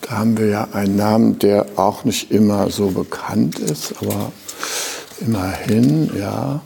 Da 0.00 0.12
haben 0.12 0.38
wir 0.38 0.46
ja 0.46 0.68
einen 0.72 0.96
Namen, 0.96 1.38
der 1.38 1.66
auch 1.76 2.04
nicht 2.04 2.30
immer 2.30 2.70
so 2.70 2.92
bekannt 2.92 3.58
ist, 3.58 3.92
aber 4.00 4.32
immerhin, 5.20 6.10
ja. 6.18 6.62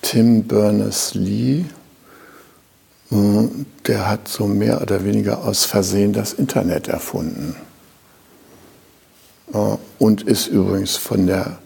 Tim 0.00 0.44
Berners-Lee, 0.44 1.66
hm, 3.10 3.66
der 3.86 4.08
hat 4.08 4.26
so 4.26 4.46
mehr 4.46 4.80
oder 4.80 5.04
weniger 5.04 5.44
aus 5.44 5.66
Versehen 5.66 6.14
das 6.14 6.32
Internet 6.32 6.88
erfunden. 6.88 7.54
Und 9.98 10.22
ist 10.22 10.46
übrigens 10.46 10.96
von 10.96 11.26
der 11.26 11.58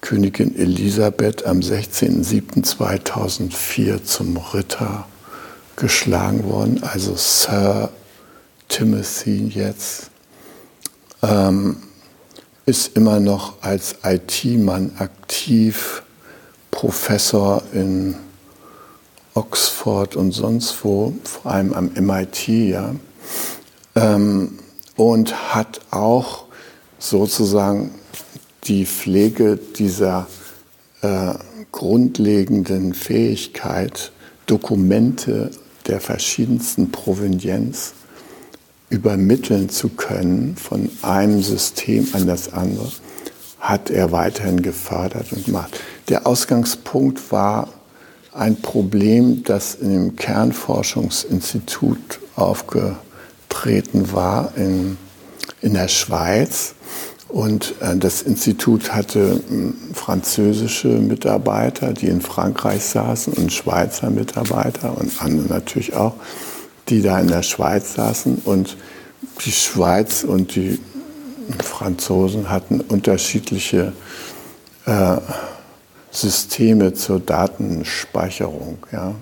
Königin 0.00 0.56
Elisabeth 0.56 1.44
am 1.44 1.58
16.07.2004 1.58 4.04
zum 4.04 4.36
Ritter 4.36 5.08
geschlagen 5.76 6.44
worden, 6.44 6.82
also 6.82 7.14
Sir 7.16 7.90
Timothy 8.68 9.48
jetzt. 9.48 10.10
Ähm, 11.22 11.76
ist 12.66 12.96
immer 12.96 13.20
noch 13.20 13.62
als 13.62 13.96
IT-Mann 14.02 14.92
aktiv, 14.98 16.02
Professor 16.72 17.62
in 17.72 18.16
Oxford 19.34 20.16
und 20.16 20.32
sonst 20.32 20.84
wo, 20.84 21.14
vor 21.22 21.52
allem 21.52 21.72
am 21.72 21.92
MIT, 21.94 22.48
ja, 22.48 22.94
ähm, 23.94 24.58
und 24.96 25.54
hat 25.54 25.80
auch 25.90 26.46
sozusagen 26.98 27.94
die 28.64 28.84
Pflege 28.84 29.56
dieser 29.56 30.26
äh, 31.02 31.34
grundlegenden 31.70 32.94
Fähigkeit, 32.94 34.10
Dokumente 34.46 35.50
der 35.88 36.00
verschiedensten 36.00 36.90
Provenienz 36.90 37.94
übermitteln 38.88 39.68
zu 39.68 39.90
können 39.90 40.56
von 40.56 40.90
einem 41.02 41.42
System 41.42 42.08
an 42.12 42.26
das 42.26 42.52
andere, 42.52 42.90
hat 43.58 43.90
er 43.90 44.12
weiterhin 44.12 44.62
gefördert 44.62 45.32
und 45.32 45.46
gemacht. 45.46 45.80
Der 46.08 46.26
Ausgangspunkt 46.26 47.32
war 47.32 47.68
ein 48.32 48.60
Problem, 48.60 49.42
das 49.44 49.74
in 49.74 49.90
dem 49.90 50.16
Kernforschungsinstitut 50.16 52.20
aufgetreten 52.36 54.12
war 54.12 54.52
in, 54.56 54.98
in 55.62 55.74
der 55.74 55.88
Schweiz. 55.88 56.74
Und 57.28 57.74
äh, 57.80 57.96
das 57.96 58.22
Institut 58.22 58.94
hatte 58.94 59.40
hm, 59.48 59.74
französische 59.92 60.88
Mitarbeiter, 60.88 61.92
die 61.92 62.06
in 62.06 62.20
Frankreich 62.20 62.84
saßen, 62.84 63.32
und 63.32 63.52
Schweizer 63.52 64.10
Mitarbeiter 64.10 64.96
und 64.96 65.20
andere 65.20 65.48
natürlich 65.48 65.94
auch 65.94 66.14
die 66.88 67.02
da 67.02 67.18
in 67.20 67.28
der 67.28 67.42
Schweiz 67.42 67.94
saßen. 67.94 68.42
Und 68.44 68.76
die 69.44 69.52
Schweiz 69.52 70.24
und 70.24 70.54
die 70.54 70.78
Franzosen 71.62 72.50
hatten 72.50 72.80
unterschiedliche 72.80 73.92
äh, 74.86 75.16
Systeme 76.10 76.94
zur 76.94 77.20
Datenspeicherung. 77.20 78.78
Ja. 78.92 79.14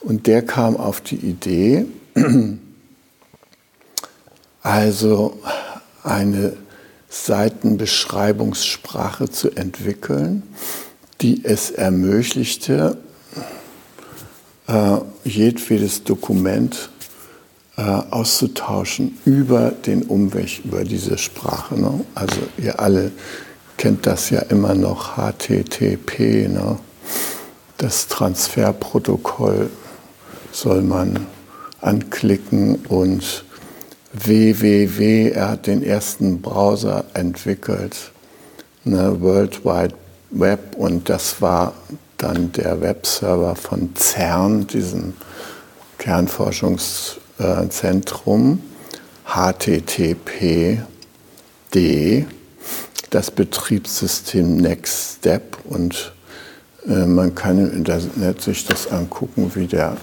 Und 0.00 0.26
der 0.26 0.42
kam 0.42 0.76
auf 0.76 1.00
die 1.00 1.16
Idee, 1.16 1.86
also 4.62 5.38
eine 6.02 6.56
Seitenbeschreibungssprache 7.10 9.28
zu 9.28 9.50
entwickeln, 9.50 10.42
die 11.20 11.44
es 11.44 11.70
ermöglichte, 11.70 12.96
äh, 14.68 14.96
jedwedes 15.24 16.04
Dokument 16.04 16.88
äh, 17.76 17.82
auszutauschen 17.82 19.18
über 19.24 19.72
den 19.72 20.04
Umweg, 20.04 20.64
über 20.64 20.84
diese 20.84 21.18
Sprache. 21.18 21.78
Ne? 21.78 22.06
Also 22.14 22.40
ihr 22.56 22.80
alle 22.80 23.10
kennt 23.76 24.06
das 24.06 24.30
ja 24.30 24.40
immer 24.42 24.74
noch, 24.74 25.16
HTTP. 25.16 26.48
Ne? 26.48 26.78
Das 27.76 28.06
Transferprotokoll 28.06 29.68
soll 30.52 30.82
man 30.82 31.26
anklicken 31.80 32.76
und 32.86 33.44
www, 34.12 35.30
er 35.30 35.50
hat 35.50 35.66
den 35.66 35.82
ersten 35.82 36.40
Browser 36.42 37.04
entwickelt, 37.14 38.12
ne, 38.84 39.20
World 39.20 39.64
Wide 39.64 39.94
Web, 40.30 40.76
und 40.76 41.08
das 41.08 41.40
war 41.40 41.72
dann 42.18 42.52
der 42.52 42.80
Webserver 42.80 43.56
von 43.56 43.90
CERN, 43.96 44.66
diesem 44.66 45.14
Kernforschungszentrum, 45.98 48.60
HTTPD, 49.26 50.84
das 53.10 53.30
Betriebssystem 53.30 54.56
Next 54.56 55.18
Step 55.18 55.58
und 55.64 56.12
äh, 56.86 57.06
man 57.06 57.34
kann 57.34 57.58
im 57.58 57.72
Internet 57.72 58.40
sich 58.40 58.64
das 58.66 58.90
angucken, 58.90 59.52
wie 59.54 59.66
der 59.66 59.96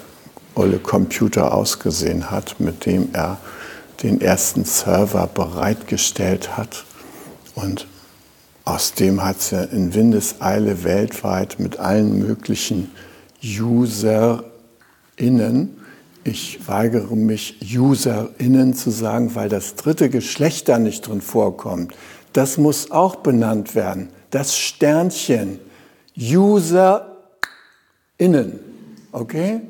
olle 0.56 0.80
Computer 0.80 1.54
ausgesehen 1.54 2.32
hat, 2.32 2.60
mit 2.60 2.86
dem 2.86 3.10
er 3.14 3.38
den 4.04 4.22
ersten 4.22 4.66
Server 4.66 5.28
bereitgestellt 5.28 6.58
hat 6.58 6.86
und 7.56 7.88
aus 8.66 8.94
dem 8.94 9.24
hat 9.24 9.42
sie 9.42 9.64
in 9.72 9.94
Windeseile 9.94 10.84
weltweit 10.84 11.58
mit 11.58 11.80
allen 11.80 12.20
möglichen 12.20 12.92
UserInnen, 13.42 14.44
ich 16.26 16.68
weigere 16.68 17.16
mich, 17.16 17.60
UserInnen 17.62 18.74
zu 18.74 18.92
sagen, 18.92 19.36
weil 19.36 19.48
das 19.48 19.76
dritte 19.76 20.10
Geschlecht 20.10 20.68
da 20.68 20.80
nicht 20.80 21.08
drin 21.08 21.22
vorkommt. 21.22 21.94
Das 22.34 22.58
muss 22.58 22.92
auch 22.92 23.16
benannt 23.16 23.74
werden. 23.74 24.10
Das 24.32 24.58
Sternchen. 24.58 25.62
UserInnen. 26.18 27.00
Okay? 29.14 29.62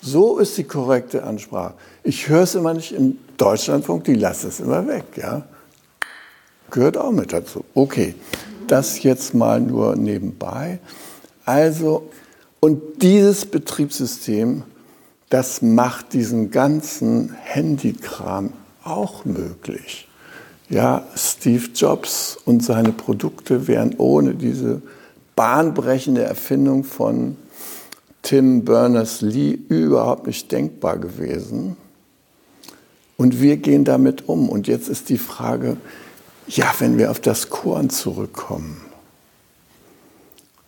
So 0.00 0.38
ist 0.38 0.56
die 0.56 0.64
korrekte 0.64 1.24
Ansprache. 1.24 1.74
Ich 2.04 2.28
höre 2.28 2.44
es 2.44 2.54
immer 2.54 2.74
nicht 2.74 2.92
im 2.92 3.18
Deutschlandfunk, 3.38 4.04
die 4.04 4.14
lassen 4.14 4.48
es 4.48 4.60
immer 4.60 4.86
weg. 4.86 5.04
Ja? 5.16 5.44
gehört 6.70 6.96
auch 6.96 7.12
mit 7.12 7.32
dazu. 7.32 7.64
Okay, 7.74 8.14
das 8.66 9.02
jetzt 9.02 9.34
mal 9.34 9.60
nur 9.60 9.96
nebenbei. 9.96 10.78
Also, 11.44 12.10
und 12.60 13.02
dieses 13.02 13.46
Betriebssystem, 13.46 14.64
das 15.30 15.62
macht 15.62 16.12
diesen 16.12 16.50
ganzen 16.50 17.34
Handykram 17.42 18.52
auch 18.84 19.24
möglich. 19.24 20.08
Ja, 20.68 21.06
Steve 21.14 21.68
Jobs 21.74 22.36
und 22.44 22.62
seine 22.62 22.92
Produkte 22.92 23.68
wären 23.68 23.94
ohne 23.96 24.34
diese 24.34 24.82
bahnbrechende 25.34 26.24
Erfindung 26.24 26.84
von 26.84 27.36
Tim 28.22 28.64
Berners-Lee 28.64 29.58
überhaupt 29.68 30.26
nicht 30.26 30.52
denkbar 30.52 30.98
gewesen. 30.98 31.76
Und 33.18 33.42
wir 33.42 33.56
gehen 33.56 33.84
damit 33.84 34.28
um. 34.28 34.48
Und 34.48 34.68
jetzt 34.68 34.88
ist 34.88 35.10
die 35.10 35.18
Frage, 35.18 35.76
ja, 36.46 36.72
wenn 36.78 36.96
wir 36.96 37.10
auf 37.10 37.20
das 37.20 37.50
Korn 37.50 37.90
zurückkommen, 37.90 38.80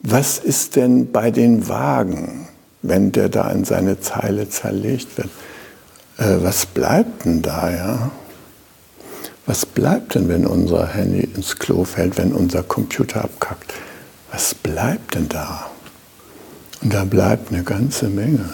was 0.00 0.38
ist 0.38 0.76
denn 0.76 1.12
bei 1.12 1.30
den 1.30 1.68
Wagen, 1.68 2.48
wenn 2.82 3.12
der 3.12 3.28
da 3.28 3.50
in 3.50 3.64
seine 3.64 4.00
Zeile 4.00 4.48
zerlegt 4.48 5.16
wird? 5.16 5.30
Äh, 6.18 6.42
was 6.42 6.66
bleibt 6.66 7.24
denn 7.24 7.40
da, 7.40 7.70
ja? 7.70 8.10
Was 9.46 9.64
bleibt 9.64 10.14
denn, 10.14 10.28
wenn 10.28 10.46
unser 10.46 10.88
Handy 10.88 11.20
ins 11.20 11.56
Klo 11.56 11.84
fällt, 11.84 12.18
wenn 12.18 12.32
unser 12.32 12.62
Computer 12.62 13.24
abkackt? 13.24 13.74
Was 14.32 14.54
bleibt 14.54 15.14
denn 15.14 15.28
da? 15.28 15.70
Und 16.82 16.94
da 16.94 17.04
bleibt 17.04 17.52
eine 17.52 17.62
ganze 17.62 18.08
Menge. 18.08 18.50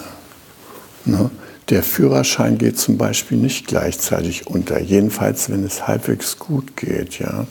Ne? 1.05 1.29
Der 1.69 1.83
Führerschein 1.83 2.57
geht 2.57 2.79
zum 2.79 2.97
Beispiel 2.97 3.37
nicht 3.37 3.67
gleichzeitig 3.67 4.47
unter, 4.47 4.79
jedenfalls 4.79 5.49
wenn 5.49 5.65
es 5.65 5.85
halbwegs 5.85 6.39
gut 6.39 6.77
geht, 6.77 7.19
ja. 7.19 7.45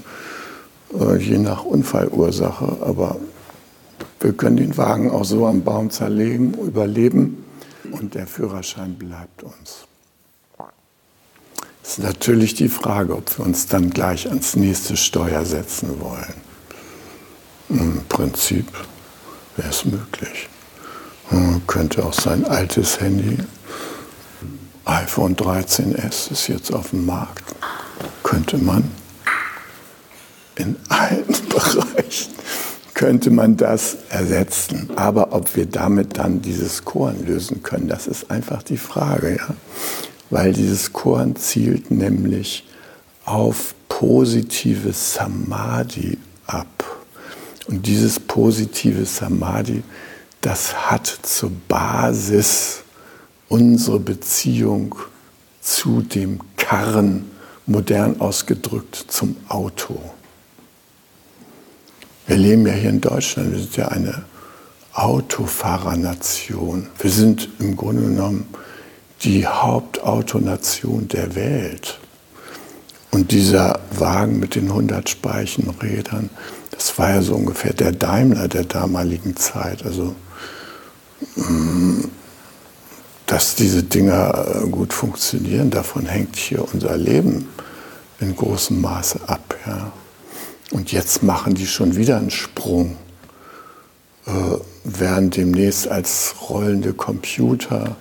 Äh, 0.98 1.16
je 1.18 1.38
nach 1.38 1.64
Unfallursache. 1.64 2.78
Aber 2.80 3.18
wir 4.20 4.32
können 4.32 4.56
den 4.56 4.76
Wagen 4.78 5.10
auch 5.10 5.24
so 5.24 5.46
am 5.46 5.62
Baum 5.62 5.90
zerlegen, 5.90 6.54
überleben 6.54 7.44
und 7.92 8.14
der 8.14 8.26
Führerschein 8.26 8.94
bleibt 8.94 9.42
uns. 9.42 9.86
Es 11.82 11.98
ist 11.98 11.98
natürlich 11.98 12.54
die 12.54 12.68
Frage, 12.68 13.14
ob 13.14 13.38
wir 13.38 13.44
uns 13.44 13.66
dann 13.66 13.90
gleich 13.90 14.28
ans 14.28 14.56
nächste 14.56 14.96
Steuer 14.96 15.44
setzen 15.44 16.00
wollen. 16.00 16.34
Im 17.68 18.00
Prinzip 18.08 18.66
wäre 19.56 19.68
es 19.68 19.84
möglich. 19.84 20.48
Man 21.30 21.64
könnte 21.66 22.04
auch 22.04 22.12
sein 22.12 22.44
altes 22.44 23.00
Handy, 23.00 23.38
iPhone 24.86 25.36
13s 25.36 26.30
ist 26.32 26.48
jetzt 26.48 26.72
auf 26.72 26.90
dem 26.90 27.06
Markt, 27.06 27.54
könnte 28.22 28.56
man 28.56 28.90
in 30.56 30.76
allen 30.88 31.26
Bereichen 31.48 32.36
könnte 32.96 33.30
man 33.30 33.58
das 33.58 33.98
ersetzen. 34.08 34.88
Aber 34.96 35.34
ob 35.34 35.54
wir 35.54 35.66
damit 35.66 36.16
dann 36.16 36.40
dieses 36.40 36.86
Korn 36.86 37.26
lösen 37.26 37.62
können, 37.62 37.88
das 37.88 38.06
ist 38.06 38.30
einfach 38.30 38.62
die 38.62 38.78
Frage. 38.78 39.36
Ja? 39.36 39.54
Weil 40.30 40.54
dieses 40.54 40.94
Korn 40.94 41.36
zielt 41.36 41.90
nämlich 41.90 42.66
auf 43.26 43.74
positives 43.90 45.12
Samadhi 45.12 46.16
ab. 46.46 46.66
Und 47.68 47.86
dieses 47.86 48.18
positive 48.18 49.04
Samadhi, 49.04 49.82
das 50.40 50.90
hat 50.90 51.06
zur 51.06 51.52
Basis 51.68 52.82
unsere 53.48 54.00
Beziehung 54.00 54.94
zu 55.60 56.02
dem 56.02 56.40
Karren, 56.56 57.30
modern 57.66 58.20
ausgedrückt 58.20 59.06
zum 59.08 59.36
Auto. 59.48 60.00
Wir 62.26 62.36
leben 62.36 62.66
ja 62.66 62.72
hier 62.72 62.90
in 62.90 63.00
Deutschland, 63.00 63.52
wir 63.52 63.58
sind 63.58 63.76
ja 63.76 63.88
eine 63.88 64.24
Autofahrernation. 64.96 66.88
Wir 66.98 67.10
sind 67.10 67.48
im 67.58 67.76
Grunde 67.76 68.02
genommen 68.02 68.46
die 69.22 69.46
Hauptautonation 69.46 71.06
der 71.08 71.34
Welt. 71.34 71.98
Und 73.10 73.30
dieser 73.30 73.80
Wagen 73.90 74.40
mit 74.40 74.54
den 74.54 74.68
100 74.68 75.08
Speichenrädern, 75.08 76.30
das 76.70 76.98
war 76.98 77.10
ja 77.10 77.22
so 77.22 77.34
ungefähr 77.34 77.72
der 77.72 77.92
Daimler 77.92 78.48
der 78.48 78.64
damaligen 78.64 79.36
Zeit. 79.36 79.84
Also, 79.84 80.14
mm, 81.36 81.75
dass 83.36 83.54
diese 83.54 83.82
Dinger 83.82 84.62
äh, 84.64 84.66
gut 84.66 84.94
funktionieren, 84.94 85.68
davon 85.68 86.06
hängt 86.06 86.36
hier 86.36 86.64
unser 86.72 86.96
Leben 86.96 87.46
in 88.18 88.34
großem 88.34 88.80
Maße 88.80 89.20
ab. 89.26 89.54
Ja. 89.66 89.92
Und 90.70 90.90
jetzt 90.90 91.22
machen 91.22 91.52
die 91.52 91.66
schon 91.66 91.96
wieder 91.96 92.16
einen 92.16 92.30
Sprung, 92.30 92.96
äh, 94.26 94.30
werden 94.84 95.28
demnächst 95.28 95.86
als 95.86 96.34
rollende 96.48 96.94
Computer 96.94 97.96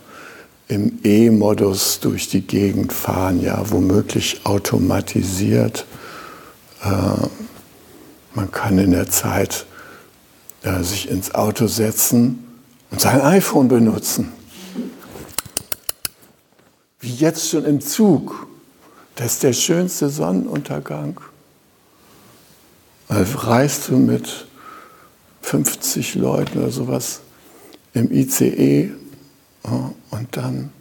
im 0.70 1.00
E-Modus 1.04 2.00
durch 2.00 2.30
die 2.30 2.48
Gegend 2.48 2.94
fahren, 2.94 3.42
ja, 3.42 3.62
womöglich 3.72 4.46
automatisiert. 4.46 5.86
Äh, 6.82 7.28
man 8.36 8.52
kann 8.52 8.78
in 8.78 8.92
der 8.92 9.10
Zeit 9.10 9.66
äh, 10.64 10.82
sich 10.82 11.10
ins 11.10 11.36
Auto 11.36 11.68
setzen 11.68 12.42
und 12.90 13.02
sein 13.02 13.20
iPhone 13.20 13.68
benutzen. 13.68 14.32
Wie 17.06 17.14
jetzt 17.14 17.52
schon 17.52 17.66
im 17.66 17.82
Zug. 17.82 18.48
Das 19.16 19.34
ist 19.34 19.44
der 19.44 19.54
schönste 19.54 20.10
Sonnenuntergang. 20.10 21.22
Also 23.08 23.38
reist 23.38 23.90
du 23.90 23.98
mit 23.98 24.48
50 25.44 26.16
Leuten 26.16 26.58
oder 26.58 26.72
sowas 26.72 27.22
im 27.94 28.12
ICE 28.12 28.90
und 29.62 30.28
dann 30.32 30.72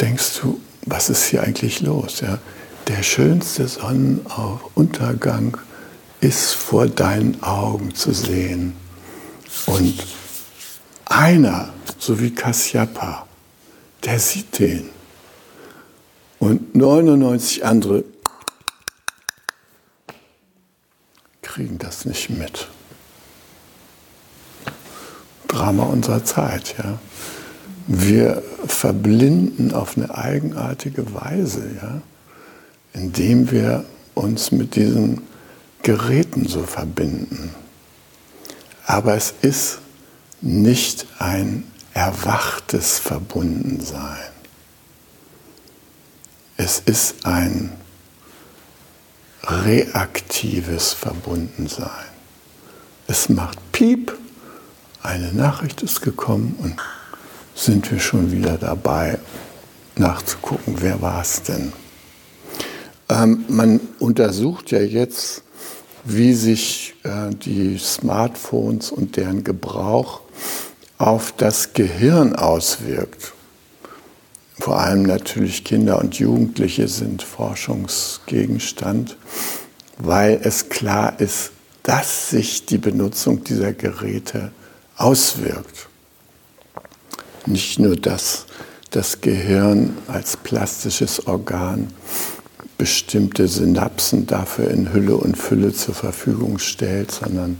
denkst 0.00 0.40
du, 0.40 0.60
was 0.86 1.10
ist 1.10 1.26
hier 1.26 1.44
eigentlich 1.44 1.80
los? 1.80 2.22
Ja? 2.22 2.40
Der 2.88 3.04
schönste 3.04 3.68
Sonnenuntergang 3.68 5.56
ist 6.20 6.54
vor 6.54 6.88
deinen 6.88 7.40
Augen 7.40 7.94
zu 7.94 8.12
sehen. 8.12 8.74
Und 9.66 9.94
einer, 11.04 11.72
so 12.00 12.18
wie 12.18 12.34
Kasyapa, 12.34 13.28
der 14.02 14.18
sieht 14.18 14.58
den. 14.58 14.90
Und 16.40 16.74
99 16.74 17.64
andere 17.64 18.02
kriegen 21.42 21.78
das 21.78 22.06
nicht 22.06 22.30
mit. 22.30 22.66
Drama 25.46 25.84
unserer 25.84 26.24
Zeit, 26.24 26.74
ja. 26.78 26.98
Wir 27.86 28.42
verblinden 28.66 29.74
auf 29.74 29.96
eine 29.96 30.14
eigenartige 30.16 31.12
Weise, 31.12 31.68
ja, 31.82 32.00
indem 32.94 33.50
wir 33.50 33.84
uns 34.14 34.50
mit 34.50 34.76
diesen 34.76 35.22
Geräten 35.82 36.46
so 36.46 36.62
verbinden. 36.62 37.54
Aber 38.86 39.14
es 39.14 39.34
ist 39.42 39.80
nicht 40.40 41.06
ein 41.18 41.64
erwachtes 41.92 42.98
Verbundensein. 42.98 44.29
Es 46.62 46.78
ist 46.84 47.24
ein 47.24 47.72
reaktives 49.44 50.92
Verbundensein. 50.92 51.88
Es 53.06 53.30
macht 53.30 53.58
Piep, 53.72 54.12
eine 55.02 55.32
Nachricht 55.32 55.80
ist 55.80 56.02
gekommen 56.02 56.54
und 56.58 56.76
sind 57.54 57.90
wir 57.90 57.98
schon 57.98 58.30
wieder 58.30 58.58
dabei, 58.58 59.18
nachzugucken, 59.96 60.76
wer 60.80 61.00
war 61.00 61.22
es 61.22 61.42
denn. 61.44 61.72
Ähm, 63.08 63.46
man 63.48 63.80
untersucht 63.98 64.70
ja 64.70 64.80
jetzt, 64.80 65.42
wie 66.04 66.34
sich 66.34 66.94
äh, 67.04 67.30
die 67.34 67.78
Smartphones 67.78 68.90
und 68.92 69.16
deren 69.16 69.44
Gebrauch 69.44 70.20
auf 70.98 71.32
das 71.38 71.72
Gehirn 71.72 72.36
auswirkt. 72.36 73.32
Vor 74.60 74.78
allem 74.78 75.04
natürlich 75.04 75.64
Kinder 75.64 75.98
und 75.98 76.18
Jugendliche 76.18 76.86
sind 76.86 77.22
Forschungsgegenstand, 77.22 79.16
weil 79.96 80.38
es 80.42 80.68
klar 80.68 81.18
ist, 81.18 81.52
dass 81.82 82.28
sich 82.28 82.66
die 82.66 82.76
Benutzung 82.76 83.42
dieser 83.42 83.72
Geräte 83.72 84.52
auswirkt. 84.98 85.88
Nicht 87.46 87.78
nur, 87.78 87.96
dass 87.96 88.44
das 88.90 89.22
Gehirn 89.22 89.96
als 90.08 90.36
plastisches 90.36 91.26
Organ 91.26 91.90
bestimmte 92.76 93.48
Synapsen 93.48 94.26
dafür 94.26 94.70
in 94.70 94.92
Hülle 94.92 95.16
und 95.16 95.38
Fülle 95.38 95.72
zur 95.72 95.94
Verfügung 95.94 96.58
stellt, 96.58 97.10
sondern 97.12 97.58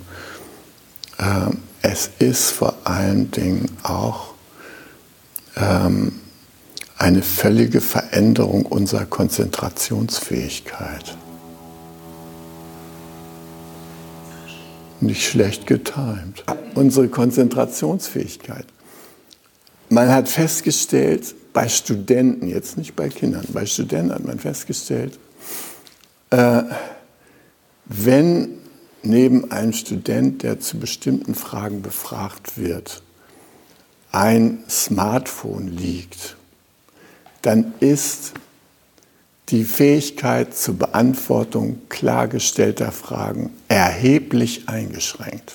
äh, 1.17 1.51
es 1.81 2.11
ist 2.19 2.51
vor 2.51 2.75
allen 2.85 3.31
Dingen 3.31 3.71
auch 3.83 4.35
ähm, 5.57 6.20
eine 7.01 7.23
völlige 7.23 7.81
Veränderung 7.81 8.67
unserer 8.67 9.07
Konzentrationsfähigkeit. 9.07 11.17
Nicht 15.01 15.25
schlecht 15.25 15.67
getimt. 15.67 16.45
Unsere 16.75 17.09
Konzentrationsfähigkeit. 17.09 18.67
Man 19.89 20.11
hat 20.11 20.29
festgestellt, 20.29 21.35
bei 21.55 21.71
Studenten, 21.71 22.47
jetzt 22.47 22.77
nicht 22.77 22.95
bei 22.95 23.09
Kindern, 23.09 23.47
bei 23.55 23.65
Studenten 23.65 24.13
hat 24.13 24.27
man 24.27 24.39
festgestellt, 24.39 25.19
äh, 26.29 26.65
wenn 27.87 28.59
neben 29.03 29.51
einem 29.51 29.73
Student, 29.73 30.43
der 30.43 30.61
zu 30.61 30.79
bestimmten 30.79 31.35
Fragen 31.35 31.81
befragt 31.81 32.59
wird, 32.59 33.03
ein 34.13 34.63
Smartphone 34.69 35.69
liegt, 35.69 36.37
dann 37.43 37.75
ist 37.81 38.33
die 39.49 39.65
Fähigkeit 39.65 40.55
zur 40.55 40.79
Beantwortung 40.79 41.81
klargestellter 41.89 42.93
Fragen 42.93 43.51
erheblich 43.69 44.69
eingeschränkt. 44.69 45.55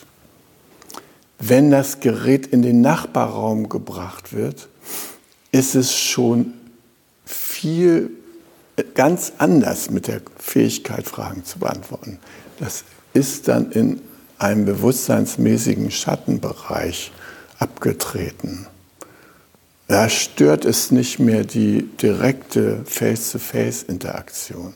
Wenn 1.39 1.71
das 1.71 1.99
Gerät 1.99 2.47
in 2.47 2.61
den 2.61 2.81
Nachbarraum 2.81 3.69
gebracht 3.69 4.33
wird, 4.33 4.67
ist 5.51 5.75
es 5.75 5.95
schon 5.95 6.53
viel 7.25 8.11
ganz 8.93 9.33
anders 9.37 9.89
mit 9.89 10.07
der 10.07 10.21
Fähigkeit, 10.37 11.07
Fragen 11.07 11.45
zu 11.45 11.59
beantworten. 11.59 12.19
Das 12.59 12.83
ist 13.13 13.47
dann 13.47 13.71
in 13.71 14.01
einem 14.37 14.65
bewusstseinsmäßigen 14.65 15.91
Schattenbereich 15.91 17.11
abgetreten. 17.59 18.67
Da 19.87 20.09
stört 20.09 20.65
es 20.65 20.91
nicht 20.91 21.19
mehr 21.19 21.43
die 21.43 21.83
direkte 22.01 22.83
Face-to-Face-Interaktion. 22.85 24.73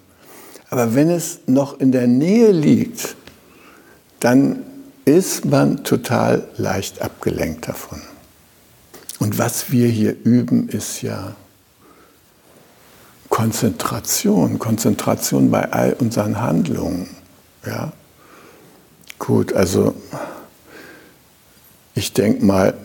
Aber 0.70 0.94
wenn 0.94 1.10
es 1.10 1.40
noch 1.48 1.80
in 1.80 1.92
der 1.92 2.08
Nähe 2.08 2.52
liegt, 2.52 3.16
dann 4.20 4.64
ist 5.06 5.46
man 5.46 5.84
total 5.84 6.48
leicht 6.58 7.02
abgelenkt 7.02 7.68
davon. 7.68 8.02
Und 9.18 9.40
was 9.40 9.72
wir 9.72 9.88
hier 9.88 10.16
üben, 10.24 10.70
ist 10.70 11.02
ja 11.02 11.36
Konzentration, 13.30 14.60
Konzentration 14.60 15.50
bei 15.50 15.72
all 15.72 15.94
unseren 15.94 16.40
Handlungen. 16.40 17.10
Ja? 17.66 17.92
Gut, 19.18 19.54
also 19.54 19.96
ich 21.96 22.14
denke 22.14 22.46
mal, 22.46 22.76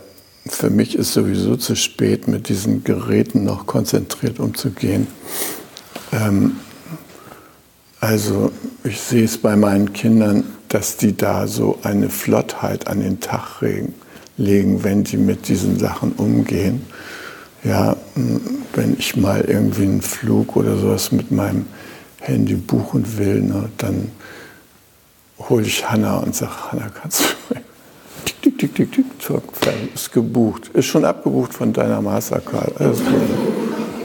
für 0.46 0.70
mich 0.70 0.94
ist 0.94 1.12
sowieso 1.12 1.56
zu 1.56 1.74
spät, 1.74 2.28
mit 2.28 2.48
diesen 2.48 2.84
Geräten 2.84 3.44
noch 3.44 3.66
konzentriert 3.66 4.38
umzugehen. 4.40 5.06
Ähm, 6.12 6.56
also 8.00 8.52
ich 8.84 9.00
sehe 9.00 9.24
es 9.24 9.38
bei 9.38 9.56
meinen 9.56 9.92
Kindern, 9.94 10.44
dass 10.68 10.96
die 10.96 11.16
da 11.16 11.46
so 11.46 11.78
eine 11.82 12.10
Flottheit 12.10 12.86
an 12.86 13.00
den 13.00 13.20
Tag 13.20 13.62
legen, 14.36 14.84
wenn 14.84 15.04
die 15.04 15.16
mit 15.16 15.48
diesen 15.48 15.78
Sachen 15.78 16.12
umgehen. 16.12 16.84
Ja, 17.62 17.96
wenn 18.74 18.96
ich 18.98 19.16
mal 19.16 19.40
irgendwie 19.42 19.84
einen 19.84 20.02
Flug 20.02 20.56
oder 20.56 20.76
sowas 20.76 21.12
mit 21.12 21.30
meinem 21.30 21.64
Handy 22.20 22.54
buchen 22.54 23.16
will, 23.16 23.40
ne, 23.40 23.70
dann 23.78 24.10
hole 25.38 25.64
ich 25.64 25.88
Hanna 25.88 26.18
und 26.18 26.34
sage, 26.34 26.52
Hanna, 26.72 26.90
kannst 26.90 27.20
du 27.20 27.54
tick, 27.54 27.64
tick, 28.68 28.92
tick, 28.92 29.18
tick, 29.18 29.42
ist 29.94 30.12
gebucht. 30.12 30.68
Ist 30.74 30.86
schon 30.86 31.04
abgebucht 31.04 31.52
von 31.52 31.72
deiner 31.72 32.00
Mastercard. 32.00 32.76
Gut. 32.78 32.96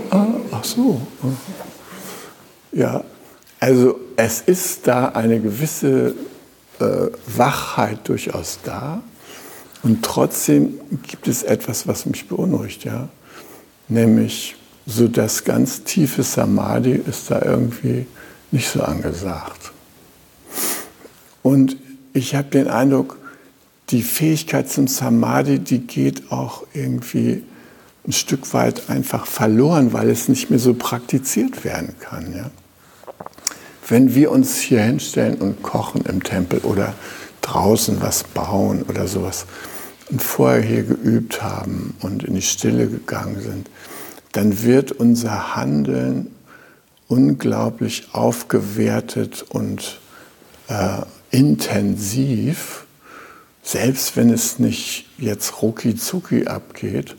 Ah, 0.09 0.27
ach 0.51 0.63
so. 0.63 1.01
Ja, 2.71 3.03
also 3.59 3.99
es 4.15 4.41
ist 4.41 4.87
da 4.87 5.09
eine 5.09 5.39
gewisse 5.39 6.15
äh, 6.79 6.85
Wachheit 7.35 8.07
durchaus 8.07 8.59
da. 8.63 9.01
Und 9.83 10.03
trotzdem 10.03 10.79
gibt 11.07 11.27
es 11.27 11.43
etwas, 11.43 11.87
was 11.87 12.05
mich 12.05 12.27
beunruhigt, 12.27 12.83
ja. 12.83 13.09
Nämlich 13.87 14.55
so 14.85 15.07
das 15.07 15.43
ganz 15.43 15.83
tiefe 15.83 16.23
Samadhi 16.23 17.01
ist 17.07 17.31
da 17.31 17.41
irgendwie 17.41 18.05
nicht 18.51 18.69
so 18.69 18.81
angesagt. 18.81 19.71
Und 21.43 21.77
ich 22.13 22.35
habe 22.35 22.49
den 22.49 22.67
Eindruck, 22.67 23.17
die 23.89 24.03
Fähigkeit 24.03 24.69
zum 24.69 24.87
Samadhi, 24.87 25.59
die 25.59 25.79
geht 25.79 26.31
auch 26.31 26.63
irgendwie 26.73 27.43
ein 28.07 28.11
Stück 28.11 28.53
weit 28.53 28.89
einfach 28.89 29.25
verloren, 29.25 29.93
weil 29.93 30.09
es 30.09 30.29
nicht 30.29 30.49
mehr 30.49 30.59
so 30.59 30.73
praktiziert 30.73 31.63
werden 31.63 31.95
kann. 31.99 32.33
Ja? 32.35 32.51
Wenn 33.87 34.15
wir 34.15 34.31
uns 34.31 34.59
hier 34.59 34.81
hinstellen 34.81 35.35
und 35.35 35.63
kochen 35.63 36.01
im 36.05 36.23
Tempel 36.23 36.59
oder 36.59 36.93
draußen 37.41 38.01
was 38.01 38.23
bauen 38.23 38.83
oder 38.83 39.07
sowas 39.07 39.45
und 40.09 40.21
vorher 40.21 40.61
hier 40.61 40.83
geübt 40.83 41.41
haben 41.41 41.95
und 42.01 42.23
in 42.23 42.35
die 42.35 42.41
Stille 42.41 42.87
gegangen 42.87 43.41
sind, 43.41 43.69
dann 44.31 44.63
wird 44.63 44.91
unser 44.91 45.55
Handeln 45.55 46.27
unglaublich 47.07 48.09
aufgewertet 48.13 49.43
und 49.49 49.99
äh, 50.67 51.01
intensiv, 51.31 52.85
selbst 53.71 54.17
wenn 54.17 54.31
es 54.31 54.57
nicht 54.57 55.05
jetzt 55.19 55.61
rucki 55.61 55.95
zucki 55.95 56.47
abgeht, 56.47 57.15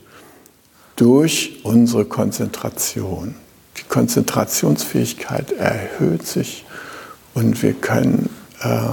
durch 0.97 1.61
unsere 1.63 2.03
Konzentration. 2.03 3.35
Die 3.77 3.83
Konzentrationsfähigkeit 3.83 5.53
erhöht 5.53 6.27
sich 6.27 6.65
und 7.33 7.63
wir 7.63 7.71
können 7.71 8.29
äh, 8.59 8.89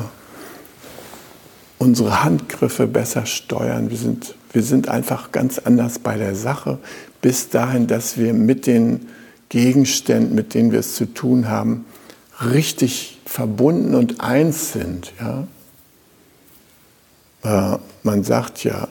unsere 1.79 2.23
Handgriffe 2.23 2.87
besser 2.87 3.27
steuern. 3.27 3.91
Wir 3.91 3.99
sind, 3.99 4.37
wir 4.53 4.63
sind 4.63 4.89
einfach 4.89 5.33
ganz 5.33 5.59
anders 5.59 5.99
bei 5.99 6.17
der 6.17 6.37
Sache, 6.37 6.79
bis 7.23 7.49
dahin, 7.49 7.89
dass 7.89 8.19
wir 8.19 8.35
mit 8.35 8.69
den 8.69 9.09
Gegenständen, 9.49 10.37
mit 10.37 10.55
denen 10.55 10.71
wir 10.71 10.79
es 10.79 10.95
zu 10.95 11.13
tun 11.13 11.49
haben, 11.49 11.87
richtig 12.41 13.19
verbunden 13.25 13.97
und 13.97 14.21
eins 14.21 14.73
sind. 14.73 15.13
Ja? 15.21 15.49
Äh, 17.43 17.77
man 18.03 18.25
sagt 18.25 18.65
ja, 18.65 18.89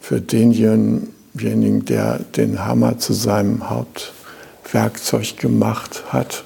für 0.00 0.20
denjenigen, 0.20 1.84
der 1.84 2.18
den 2.18 2.64
Hammer 2.64 2.98
zu 2.98 3.12
seinem 3.12 3.70
Hauptwerkzeug 3.70 5.36
gemacht 5.36 6.04
hat, 6.08 6.44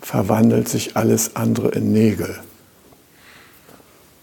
verwandelt 0.00 0.68
sich 0.68 0.96
alles 0.96 1.36
andere 1.36 1.68
in 1.70 1.92
Nägel. 1.92 2.38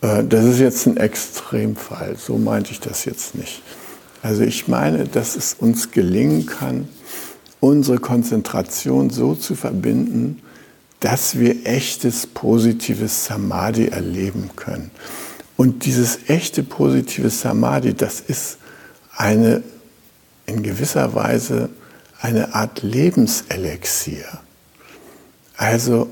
Äh, 0.01 0.23
das 0.23 0.45
ist 0.45 0.59
jetzt 0.59 0.85
ein 0.87 0.97
Extremfall, 0.97 2.15
so 2.17 2.37
meinte 2.37 2.71
ich 2.71 2.79
das 2.79 3.05
jetzt 3.05 3.35
nicht. 3.35 3.61
Also 4.21 4.43
ich 4.43 4.67
meine, 4.67 5.05
dass 5.05 5.35
es 5.35 5.53
uns 5.53 5.91
gelingen 5.91 6.45
kann, 6.45 6.87
unsere 7.59 7.99
Konzentration 7.99 9.09
so 9.09 9.35
zu 9.35 9.55
verbinden, 9.55 10.41
dass 10.99 11.37
wir 11.37 11.65
echtes 11.65 12.25
positives 12.25 13.25
Samadhi 13.25 13.87
erleben 13.87 14.49
können. 14.55 14.89
Und 15.57 15.85
dieses 15.85 16.29
echte 16.29 16.63
positive 16.63 17.29
Samadhi, 17.29 17.93
das 17.93 18.19
ist 18.19 18.57
eine 19.15 19.63
in 20.45 20.63
gewisser 20.63 21.15
Weise 21.15 21.69
eine 22.21 22.53
Art 22.55 22.81
Lebenselixier. 22.81 24.39
Also 25.57 26.09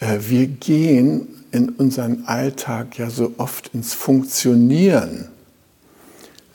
äh, 0.00 0.18
wir 0.20 0.46
gehen 0.46 1.44
in 1.52 1.70
unseren 1.70 2.24
Alltag 2.26 2.98
ja 2.98 3.10
so 3.10 3.34
oft 3.38 3.72
ins 3.74 3.94
Funktionieren. 3.94 5.28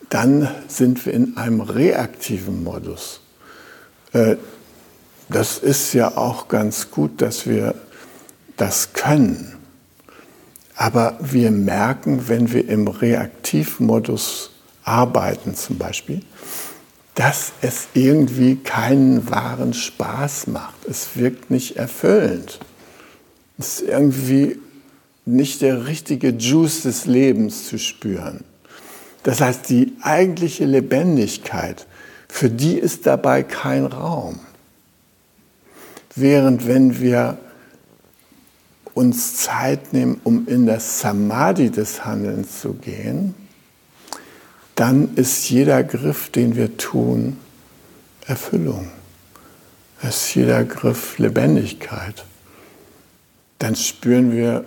Dann 0.10 0.50
sind 0.68 1.06
wir 1.06 1.14
in 1.14 1.38
einem 1.38 1.62
reaktiven 1.62 2.64
Modus. 2.64 3.22
Äh, 4.14 4.36
das 5.30 5.58
ist 5.58 5.94
ja 5.94 6.18
auch 6.18 6.50
ganz 6.50 6.92
gut, 6.92 7.22
dass 7.22 7.48
wir 7.48 7.76
das 8.58 8.94
können. 8.94 9.61
Aber 10.82 11.16
wir 11.22 11.52
merken, 11.52 12.28
wenn 12.28 12.52
wir 12.52 12.68
im 12.68 12.88
Reaktivmodus 12.88 14.50
arbeiten 14.84 15.54
zum 15.54 15.78
Beispiel, 15.78 16.24
dass 17.14 17.52
es 17.62 17.90
irgendwie 17.94 18.56
keinen 18.56 19.30
wahren 19.30 19.76
Spaß 19.76 20.48
macht. 20.48 20.88
Es 20.90 21.10
wirkt 21.14 21.52
nicht 21.52 21.76
erfüllend. 21.76 22.58
Es 23.60 23.80
ist 23.80 23.90
irgendwie 23.90 24.58
nicht 25.24 25.62
der 25.62 25.86
richtige 25.86 26.30
Juice 26.30 26.82
des 26.82 27.06
Lebens 27.06 27.68
zu 27.68 27.78
spüren. 27.78 28.44
Das 29.22 29.40
heißt, 29.40 29.70
die 29.70 29.94
eigentliche 30.02 30.66
Lebendigkeit, 30.66 31.86
für 32.28 32.50
die 32.50 32.74
ist 32.74 33.06
dabei 33.06 33.44
kein 33.44 33.86
Raum. 33.86 34.40
Während 36.16 36.66
wenn 36.66 37.00
wir 37.00 37.38
uns 38.94 39.38
Zeit 39.38 39.94
nehmen, 39.94 40.20
um 40.24 40.48
in 40.48 40.66
das 40.66 41.00
Samadhi 41.00 41.70
des 41.70 42.06
Handelns 42.06 42.62
zu 42.62 42.74
gehen, 42.74 43.36
dann 44.76 45.16
ist 45.16 45.50
jeder 45.50 45.84
Griff, 45.84 46.30
den 46.30 46.56
wir 46.56 46.78
tun, 46.78 47.38
Erfüllung. 48.26 48.90
Ist 50.02 50.34
jeder 50.34 50.64
Griff 50.64 51.20
Lebendigkeit. 51.20 52.26
Dann 53.60 53.76
spüren 53.76 54.32
wir 54.32 54.66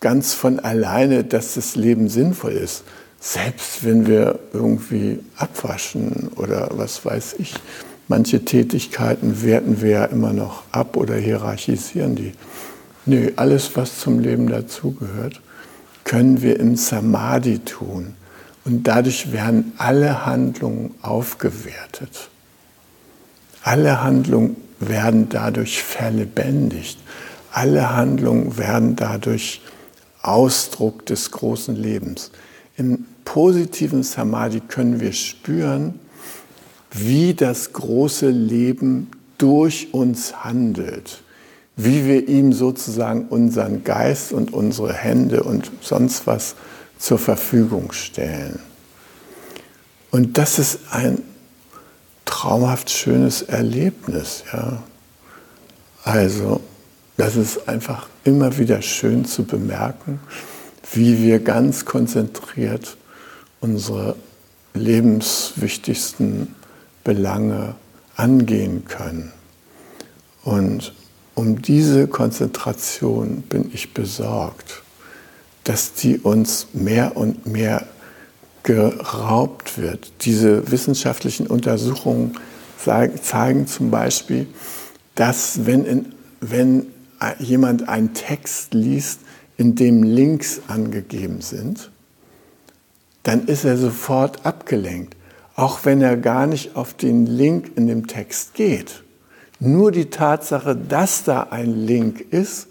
ganz 0.00 0.34
von 0.34 0.60
alleine, 0.60 1.24
dass 1.24 1.54
das 1.54 1.76
Leben 1.76 2.08
sinnvoll 2.08 2.52
ist. 2.52 2.84
Selbst 3.20 3.84
wenn 3.84 4.06
wir 4.06 4.38
irgendwie 4.52 5.20
abwaschen 5.36 6.28
oder 6.36 6.68
was 6.72 7.04
weiß 7.04 7.36
ich, 7.38 7.54
manche 8.08 8.44
Tätigkeiten 8.44 9.42
werten 9.42 9.80
wir 9.80 9.90
ja 9.90 10.04
immer 10.04 10.32
noch 10.32 10.64
ab 10.72 10.96
oder 10.96 11.14
hierarchisieren 11.14 12.16
die. 12.16 12.34
Nö, 13.04 13.32
alles, 13.36 13.76
was 13.76 13.98
zum 13.98 14.20
Leben 14.20 14.48
dazugehört, 14.48 15.40
können 16.04 16.42
wir 16.42 16.60
im 16.60 16.76
Samadhi 16.76 17.58
tun. 17.58 18.14
Und 18.64 18.86
dadurch 18.86 19.32
werden 19.32 19.72
alle 19.78 20.24
Handlungen 20.24 20.94
aufgewertet. 21.02 22.28
Alle 23.62 24.02
Handlungen 24.02 24.56
werden 24.78 25.28
dadurch 25.28 25.82
verlebendigt. 25.82 26.98
Alle 27.52 27.94
Handlungen 27.94 28.56
werden 28.56 28.96
dadurch 28.96 29.60
Ausdruck 30.22 31.04
des 31.06 31.30
großen 31.30 31.74
Lebens. 31.74 32.30
Im 32.76 33.06
positiven 33.24 34.02
Samadhi 34.02 34.60
können 34.60 35.00
wir 35.00 35.12
spüren, 35.12 35.98
wie 36.92 37.34
das 37.34 37.72
große 37.72 38.30
Leben 38.30 39.10
durch 39.38 39.92
uns 39.92 40.44
handelt, 40.44 41.22
wie 41.76 42.06
wir 42.06 42.28
ihm 42.28 42.52
sozusagen 42.52 43.26
unseren 43.28 43.84
Geist 43.84 44.32
und 44.32 44.52
unsere 44.52 44.92
Hände 44.92 45.42
und 45.42 45.70
sonst 45.80 46.26
was 46.26 46.54
zur 46.98 47.18
Verfügung 47.18 47.92
stellen. 47.92 48.60
Und 50.10 50.36
das 50.38 50.58
ist 50.58 50.80
ein 50.90 51.22
traumhaft 52.26 52.90
schönes 52.90 53.42
Erlebnis. 53.42 54.44
Ja. 54.52 54.82
Also, 56.04 56.60
das 57.16 57.36
ist 57.36 57.68
einfach 57.68 58.08
immer 58.24 58.58
wieder 58.58 58.82
schön 58.82 59.24
zu 59.24 59.44
bemerken, 59.44 60.20
wie 60.92 61.22
wir 61.22 61.38
ganz 61.40 61.84
konzentriert 61.84 62.96
unsere 63.60 64.16
lebenswichtigsten 64.74 66.54
Belange 67.04 67.74
angehen 68.16 68.84
können. 68.84 69.32
Und 70.44 70.92
um 71.34 71.62
diese 71.62 72.06
Konzentration 72.08 73.42
bin 73.42 73.70
ich 73.72 73.94
besorgt, 73.94 74.82
dass 75.64 75.94
die 75.94 76.18
uns 76.18 76.68
mehr 76.72 77.16
und 77.16 77.46
mehr 77.46 77.86
geraubt 78.62 79.78
wird. 79.78 80.12
Diese 80.22 80.70
wissenschaftlichen 80.70 81.46
Untersuchungen 81.46 82.38
zeigen 82.76 83.66
zum 83.66 83.90
Beispiel, 83.90 84.46
dass 85.14 85.66
wenn, 85.66 85.84
in, 85.84 86.14
wenn 86.40 86.86
jemand 87.38 87.88
einen 87.88 88.14
Text 88.14 88.74
liest, 88.74 89.20
in 89.56 89.74
dem 89.74 90.02
Links 90.02 90.62
angegeben 90.66 91.40
sind, 91.40 91.90
dann 93.22 93.46
ist 93.46 93.64
er 93.64 93.76
sofort 93.76 94.44
abgelenkt, 94.44 95.16
auch 95.54 95.84
wenn 95.84 96.00
er 96.00 96.16
gar 96.16 96.46
nicht 96.46 96.74
auf 96.74 96.94
den 96.94 97.26
Link 97.26 97.72
in 97.76 97.86
dem 97.86 98.06
Text 98.06 98.54
geht. 98.54 99.01
Nur 99.64 99.92
die 99.92 100.10
Tatsache, 100.10 100.74
dass 100.74 101.22
da 101.22 101.44
ein 101.50 101.86
Link 101.86 102.20
ist 102.32 102.66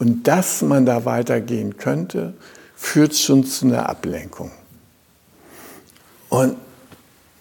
und 0.00 0.26
dass 0.26 0.62
man 0.62 0.84
da 0.84 1.04
weitergehen 1.04 1.76
könnte, 1.76 2.34
führt 2.74 3.14
schon 3.14 3.44
zu 3.44 3.66
einer 3.66 3.88
Ablenkung. 3.88 4.50
Und 6.30 6.56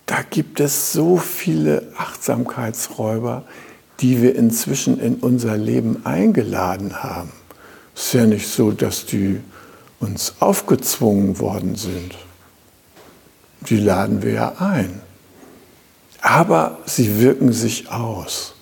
da 0.05 0.17
gibt 0.21 0.59
es 0.59 0.93
so 0.93 1.17
viele 1.17 1.87
Achtsamkeitsräuber, 1.97 3.45
die 3.99 4.21
wir 4.21 4.35
inzwischen 4.35 4.99
in 4.99 5.15
unser 5.15 5.57
Leben 5.57 6.05
eingeladen 6.05 7.01
haben. 7.01 7.31
Es 7.95 8.05
ist 8.05 8.13
ja 8.13 8.27
nicht 8.27 8.47
so, 8.47 8.69
dass 8.69 9.07
die 9.07 9.39
uns 10.01 10.35
aufgezwungen 10.39 11.39
worden 11.39 11.73
sind. 11.77 12.15
Die 13.61 13.77
laden 13.77 14.21
wir 14.21 14.33
ja 14.33 14.53
ein. 14.59 15.01
Aber 16.21 16.77
sie 16.85 17.19
wirken 17.19 17.51
sich 17.53 17.89
aus. 17.89 18.53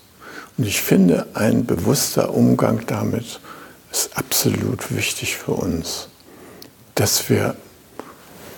Und 0.61 0.67
ich 0.67 0.79
finde, 0.79 1.25
ein 1.33 1.65
bewusster 1.65 2.35
Umgang 2.35 2.85
damit 2.85 3.39
ist 3.91 4.15
absolut 4.15 4.95
wichtig 4.95 5.35
für 5.35 5.53
uns, 5.53 6.07
dass 6.93 7.31
wir 7.31 7.55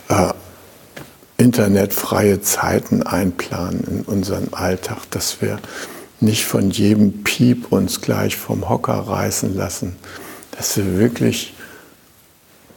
äh, 0.10 0.34
internetfreie 1.38 2.42
Zeiten 2.42 3.04
einplanen 3.04 3.86
in 3.86 4.02
unseren 4.02 4.54
Alltag, 4.54 4.98
dass 5.12 5.42
wir 5.42 5.60
nicht 6.20 6.44
von 6.44 6.72
jedem 6.72 7.24
Piep 7.24 7.72
uns 7.72 8.02
gleich 8.02 8.36
vom 8.36 8.68
Hocker 8.68 8.96
reißen 8.96 9.56
lassen, 9.56 9.96
dass 10.58 10.76
wir 10.76 11.00
wirklich, 11.00 11.54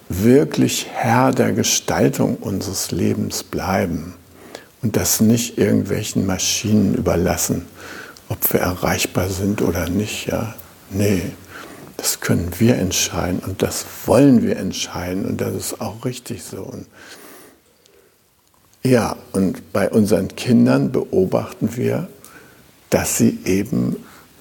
wirklich 0.09 0.87
Herr 0.93 1.33
der 1.33 1.53
Gestaltung 1.53 2.37
unseres 2.37 2.93
Lebens 2.93 3.43
bleiben 3.43 4.15
und 4.83 4.95
das 4.95 5.21
nicht 5.21 5.59
irgendwelchen 5.59 6.27
Maschinen 6.27 6.95
überlassen, 6.95 7.67
ob 8.29 8.53
wir 8.53 8.61
erreichbar 8.61 9.29
sind 9.29 9.63
oder 9.63 9.89
nicht. 9.89 10.27
Ja, 10.27 10.55
nee, 10.91 11.23
das 11.97 12.21
können 12.21 12.53
wir 12.59 12.77
entscheiden 12.77 13.41
und 13.41 13.63
das 13.63 13.85
wollen 14.07 14.43
wir 14.43 14.57
entscheiden 14.57 15.25
und 15.25 15.41
das 15.41 15.55
ist 15.55 15.81
auch 15.81 16.05
richtig 16.05 16.43
so. 16.43 16.59
Und 16.59 16.87
ja, 18.83 19.17
und 19.33 19.73
bei 19.73 19.91
unseren 19.91 20.29
Kindern 20.37 20.93
beobachten 20.93 21.77
wir, 21.77 22.09
dass 22.91 23.19
sie 23.19 23.39
eben 23.45 23.97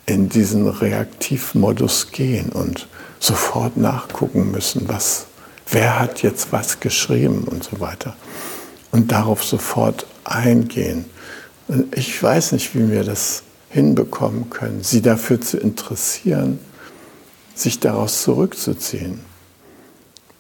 in 0.06 0.30
diesen 0.30 0.68
Reaktivmodus 0.68 2.12
gehen 2.12 2.50
und 2.50 2.88
sofort 3.20 3.76
nachgucken 3.78 4.52
müssen, 4.52 4.88
was, 4.88 5.26
wer 5.70 6.00
hat 6.00 6.22
jetzt 6.22 6.52
was 6.52 6.80
geschrieben 6.80 7.46
und 7.46 7.64
so 7.64 7.80
weiter. 7.80 8.16
Und 8.92 9.12
darauf 9.12 9.44
sofort 9.44 10.06
eingehen. 10.24 11.06
Und 11.68 11.98
ich 11.98 12.22
weiß 12.22 12.52
nicht, 12.52 12.76
wie 12.76 12.92
wir 12.92 13.04
das 13.04 13.42
hinbekommen 13.76 14.50
können, 14.50 14.84
sie 14.84 15.02
dafür 15.02 15.42
zu 15.42 15.58
interessieren, 15.58 16.60
sich 17.54 17.82
daraus 17.82 18.24
zurückzuziehen. 18.24 19.20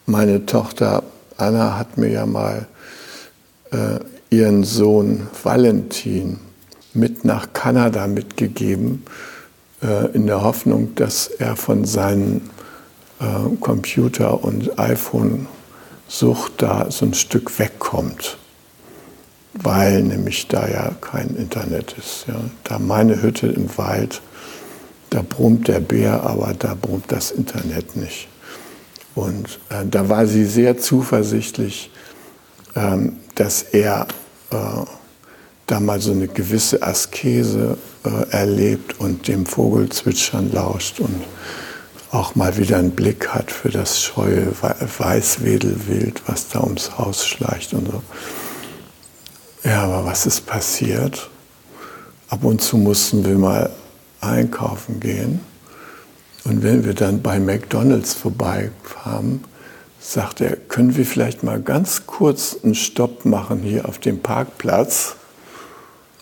Meine 0.05 0.45
Tochter 0.45 1.03
Anna 1.35 1.77
hat 1.77 1.97
mir 1.97 2.09
ja 2.09 2.25
mal 2.25 2.65
äh, 3.71 3.99
ihren 4.29 4.63
Sohn 4.63 5.27
Valentin 5.43 6.39
mit 6.93 7.25
nach 7.25 7.51
Kanada 7.51 8.07
mitgegeben, 8.07 9.03
äh, 9.83 10.13
in 10.13 10.27
der 10.27 10.41
Hoffnung, 10.41 10.95
dass 10.95 11.27
er 11.27 11.57
von 11.57 11.83
seinen 11.83 12.49
äh, 13.19 13.55
Computer- 13.59 14.45
und 14.45 14.79
iPhone-Sucht 14.79 16.53
da 16.61 16.89
so 16.89 17.05
ein 17.05 17.13
Stück 17.13 17.59
wegkommt, 17.59 18.37
weil 19.61 20.03
nämlich 20.03 20.47
da 20.47 20.67
ja 20.67 20.91
kein 21.01 21.35
Internet 21.35 21.95
ist. 21.97 22.25
Ja. 22.27 22.35
Da 22.63 22.79
meine 22.79 23.21
Hütte 23.21 23.47
im 23.47 23.77
Wald, 23.77 24.21
da 25.09 25.21
brummt 25.21 25.67
der 25.67 25.79
Bär, 25.79 26.23
aber 26.23 26.53
da 26.57 26.75
brummt 26.79 27.11
das 27.11 27.31
Internet 27.31 27.95
nicht. 27.95 28.27
Und 29.15 29.59
äh, 29.69 29.85
da 29.89 30.09
war 30.09 30.27
sie 30.27 30.45
sehr 30.45 30.77
zuversichtlich, 30.77 31.89
ähm, 32.75 33.17
dass 33.35 33.61
er 33.63 34.07
äh, 34.51 34.57
da 35.67 35.79
mal 35.79 36.01
so 36.01 36.11
eine 36.11 36.27
gewisse 36.27 36.83
Askese 36.83 37.77
äh, 38.03 38.29
erlebt 38.31 38.99
und 38.99 39.27
dem 39.27 39.45
Vogelzwitschern 39.45 40.51
lauscht 40.51 40.99
und 40.99 41.23
auch 42.11 42.35
mal 42.35 42.57
wieder 42.57 42.77
einen 42.77 42.91
Blick 42.91 43.29
hat 43.29 43.51
für 43.51 43.69
das 43.69 44.01
scheue 44.01 44.47
Weißwedelwild, 44.97 46.21
was 46.27 46.49
da 46.49 46.61
ums 46.61 46.97
Haus 46.97 47.25
schleicht 47.25 47.73
und 47.73 47.87
so. 47.87 48.01
Ja, 49.65 49.81
aber 49.81 50.05
was 50.05 50.27
ist 50.27 50.45
passiert? 50.45 51.27
Ab 52.29 52.43
und 52.43 52.61
zu 52.61 52.77
mussten 52.77 53.25
wir 53.25 53.35
mal 53.35 53.71
einkaufen 54.21 54.99
gehen. 54.99 55.39
Und 56.43 56.61
wenn 56.61 56.85
wir 56.85 56.93
dann 56.93 57.23
bei 57.23 57.39
McDonald's 57.39 58.13
vorbeikamen, 58.13 59.43
sagt 59.99 60.41
er, 60.41 60.55
können 60.55 60.95
wir 60.95 61.03
vielleicht 61.03 61.41
mal 61.41 61.59
ganz 61.59 62.05
kurz 62.05 62.57
einen 62.63 62.75
Stopp 62.75 63.25
machen 63.25 63.61
hier 63.63 63.89
auf 63.89 63.97
dem 63.97 64.19
Parkplatz? 64.19 65.15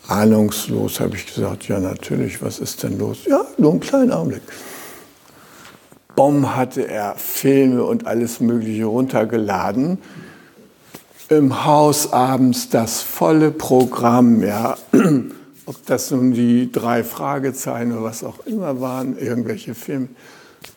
Ahnungslos 0.07 1.01
habe 1.01 1.17
ich 1.17 1.33
gesagt, 1.33 1.67
ja 1.67 1.81
natürlich, 1.81 2.41
was 2.41 2.59
ist 2.59 2.83
denn 2.83 2.97
los? 2.97 3.25
Ja, 3.25 3.43
nur 3.57 3.71
einen 3.71 3.81
kleinen 3.81 4.13
Augenblick. 4.13 4.43
Bom 6.15 6.55
hatte 6.55 6.87
er 6.87 7.15
Filme 7.15 7.83
und 7.83 8.07
alles 8.07 8.39
Mögliche 8.39 8.85
runtergeladen. 8.85 9.97
Im 11.29 11.65
Haus 11.65 12.11
abends 12.11 12.69
das 12.69 13.01
volle 13.01 13.51
Programm, 13.51 14.43
ja. 14.43 14.77
Ob 15.65 15.85
das 15.85 16.11
nun 16.11 16.33
die 16.33 16.71
drei 16.71 17.03
Fragezeichen 17.03 17.93
oder 17.93 18.03
was 18.03 18.23
auch 18.23 18.45
immer 18.45 18.81
waren, 18.81 19.17
irgendwelche 19.17 19.73
Filme. 19.73 20.09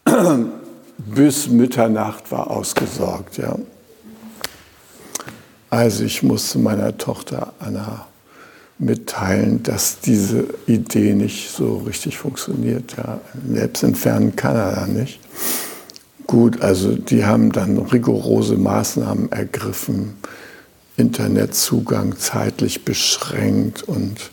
Bis 0.98 1.48
Mitternacht 1.48 2.30
war 2.30 2.50
ausgesorgt, 2.50 3.38
ja. 3.38 3.56
Also 5.68 6.04
ich 6.04 6.22
musste 6.22 6.58
meiner 6.58 6.96
Tochter 6.96 7.52
Anna 7.58 8.06
mitteilen, 8.78 9.62
dass 9.62 10.00
diese 10.00 10.46
Idee 10.66 11.14
nicht 11.14 11.50
so 11.50 11.78
richtig 11.78 12.18
funktioniert. 12.18 12.94
Ja. 12.96 13.20
Selbst 13.50 13.82
in 13.82 13.94
fernen 13.94 14.36
Kanada 14.36 14.86
nicht. 14.86 15.20
Gut, 16.26 16.60
also 16.60 16.96
die 16.96 17.24
haben 17.24 17.52
dann 17.52 17.78
rigorose 17.78 18.56
Maßnahmen 18.56 19.30
ergriffen, 19.30 20.16
Internetzugang 20.96 22.18
zeitlich 22.18 22.84
beschränkt 22.84 23.84
und 23.84 24.30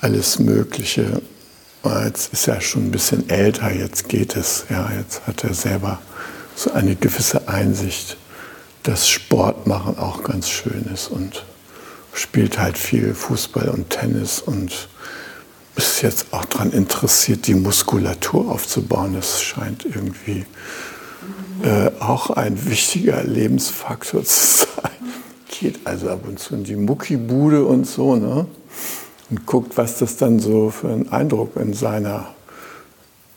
alles 0.00 0.38
Mögliche. 0.38 1.20
Jetzt 2.04 2.32
ist 2.32 2.48
er 2.48 2.60
schon 2.60 2.86
ein 2.86 2.90
bisschen 2.90 3.28
älter, 3.28 3.72
jetzt 3.72 4.08
geht 4.08 4.36
es. 4.36 4.64
Ja, 4.70 4.90
jetzt 4.96 5.26
hat 5.26 5.44
er 5.44 5.52
selber 5.52 6.00
so 6.54 6.72
eine 6.72 6.96
gewisse 6.96 7.48
Einsicht, 7.48 8.16
dass 8.82 9.08
Sport 9.08 9.66
machen 9.66 9.98
auch 9.98 10.22
ganz 10.22 10.48
schön 10.48 10.88
ist 10.92 11.08
und 11.08 11.44
spielt 12.14 12.58
halt 12.58 12.78
viel 12.78 13.14
Fußball 13.14 13.68
und 13.68 13.90
Tennis 13.90 14.40
und 14.40 14.88
ist 15.76 16.02
jetzt 16.02 16.32
auch 16.32 16.44
daran 16.44 16.70
interessiert, 16.70 17.46
die 17.46 17.54
Muskulatur 17.54 18.50
aufzubauen. 18.50 19.14
Das 19.14 19.42
scheint 19.42 19.84
irgendwie 19.84 20.44
äh, 21.62 21.90
auch 22.00 22.30
ein 22.30 22.66
wichtiger 22.66 23.22
Lebensfaktor 23.22 24.24
zu 24.24 24.66
sein. 24.66 24.92
Geht 25.48 25.86
also 25.86 26.10
ab 26.10 26.20
und 26.26 26.38
zu 26.38 26.54
in 26.54 26.64
die 26.64 26.76
Muckibude 26.76 27.64
und 27.64 27.86
so, 27.86 28.16
ne? 28.16 28.46
Und 29.30 29.46
guckt, 29.46 29.76
was 29.76 29.98
das 29.98 30.16
dann 30.16 30.40
so 30.40 30.70
für 30.70 30.88
einen 30.88 31.10
Eindruck 31.10 31.56
in 31.56 31.72
seiner 31.72 32.26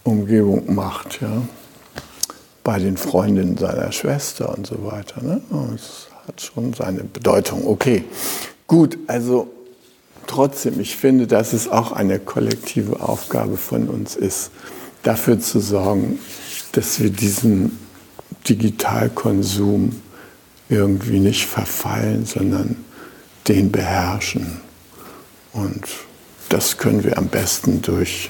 Umgebung 0.03 0.73
macht, 0.73 1.21
ja? 1.21 1.41
Bei 2.63 2.80
den 2.80 2.97
Freundinnen 2.97 3.57
seiner 3.57 3.91
Schwester 3.91 4.55
und 4.57 4.65
so 4.65 4.84
weiter. 4.84 5.21
Ne? 5.21 5.39
Das 5.51 6.07
hat 6.28 6.41
schon 6.41 6.73
seine 6.73 7.03
Bedeutung. 7.03 7.67
Okay, 7.67 8.03
Gut, 8.67 8.97
also 9.05 9.47
trotzdem, 10.26 10.80
ich 10.80 10.95
finde, 10.95 11.28
dass 11.28 11.53
es 11.53 11.67
auch 11.67 11.91
eine 11.91 12.19
kollektive 12.19 12.99
Aufgabe 12.99 13.57
von 13.57 13.89
uns 13.89 14.15
ist, 14.15 14.49
dafür 15.03 15.39
zu 15.39 15.59
sorgen, 15.59 16.17
dass 16.71 16.99
wir 16.99 17.11
diesen 17.11 17.78
Digitalkonsum 18.47 20.01
irgendwie 20.69 21.19
nicht 21.19 21.45
verfallen, 21.45 22.25
sondern 22.25 22.83
den 23.47 23.71
beherrschen. 23.71 24.61
Und 25.53 25.85
das 26.49 26.77
können 26.77 27.03
wir 27.03 27.17
am 27.17 27.27
besten 27.27 27.81
durch 27.81 28.29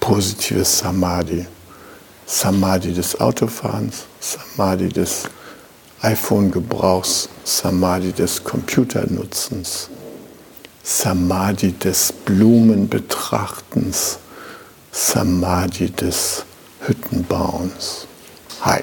positives 0.00 0.78
Samadhi. 0.78 1.46
Samadhi 2.26 2.92
des 2.92 3.20
Autofahrens, 3.20 4.04
Samadhi 4.20 4.88
des 4.88 5.24
iPhone-Gebrauchs, 6.00 7.28
Samadhi 7.44 8.12
des 8.12 8.42
Computernutzens, 8.42 9.90
Samadhi 10.82 11.72
des 11.72 12.12
Blumenbetrachtens, 12.12 14.18
Samadhi 14.90 15.90
des 15.90 16.44
Hüttenbauens. 16.86 18.06
Hi. 18.62 18.82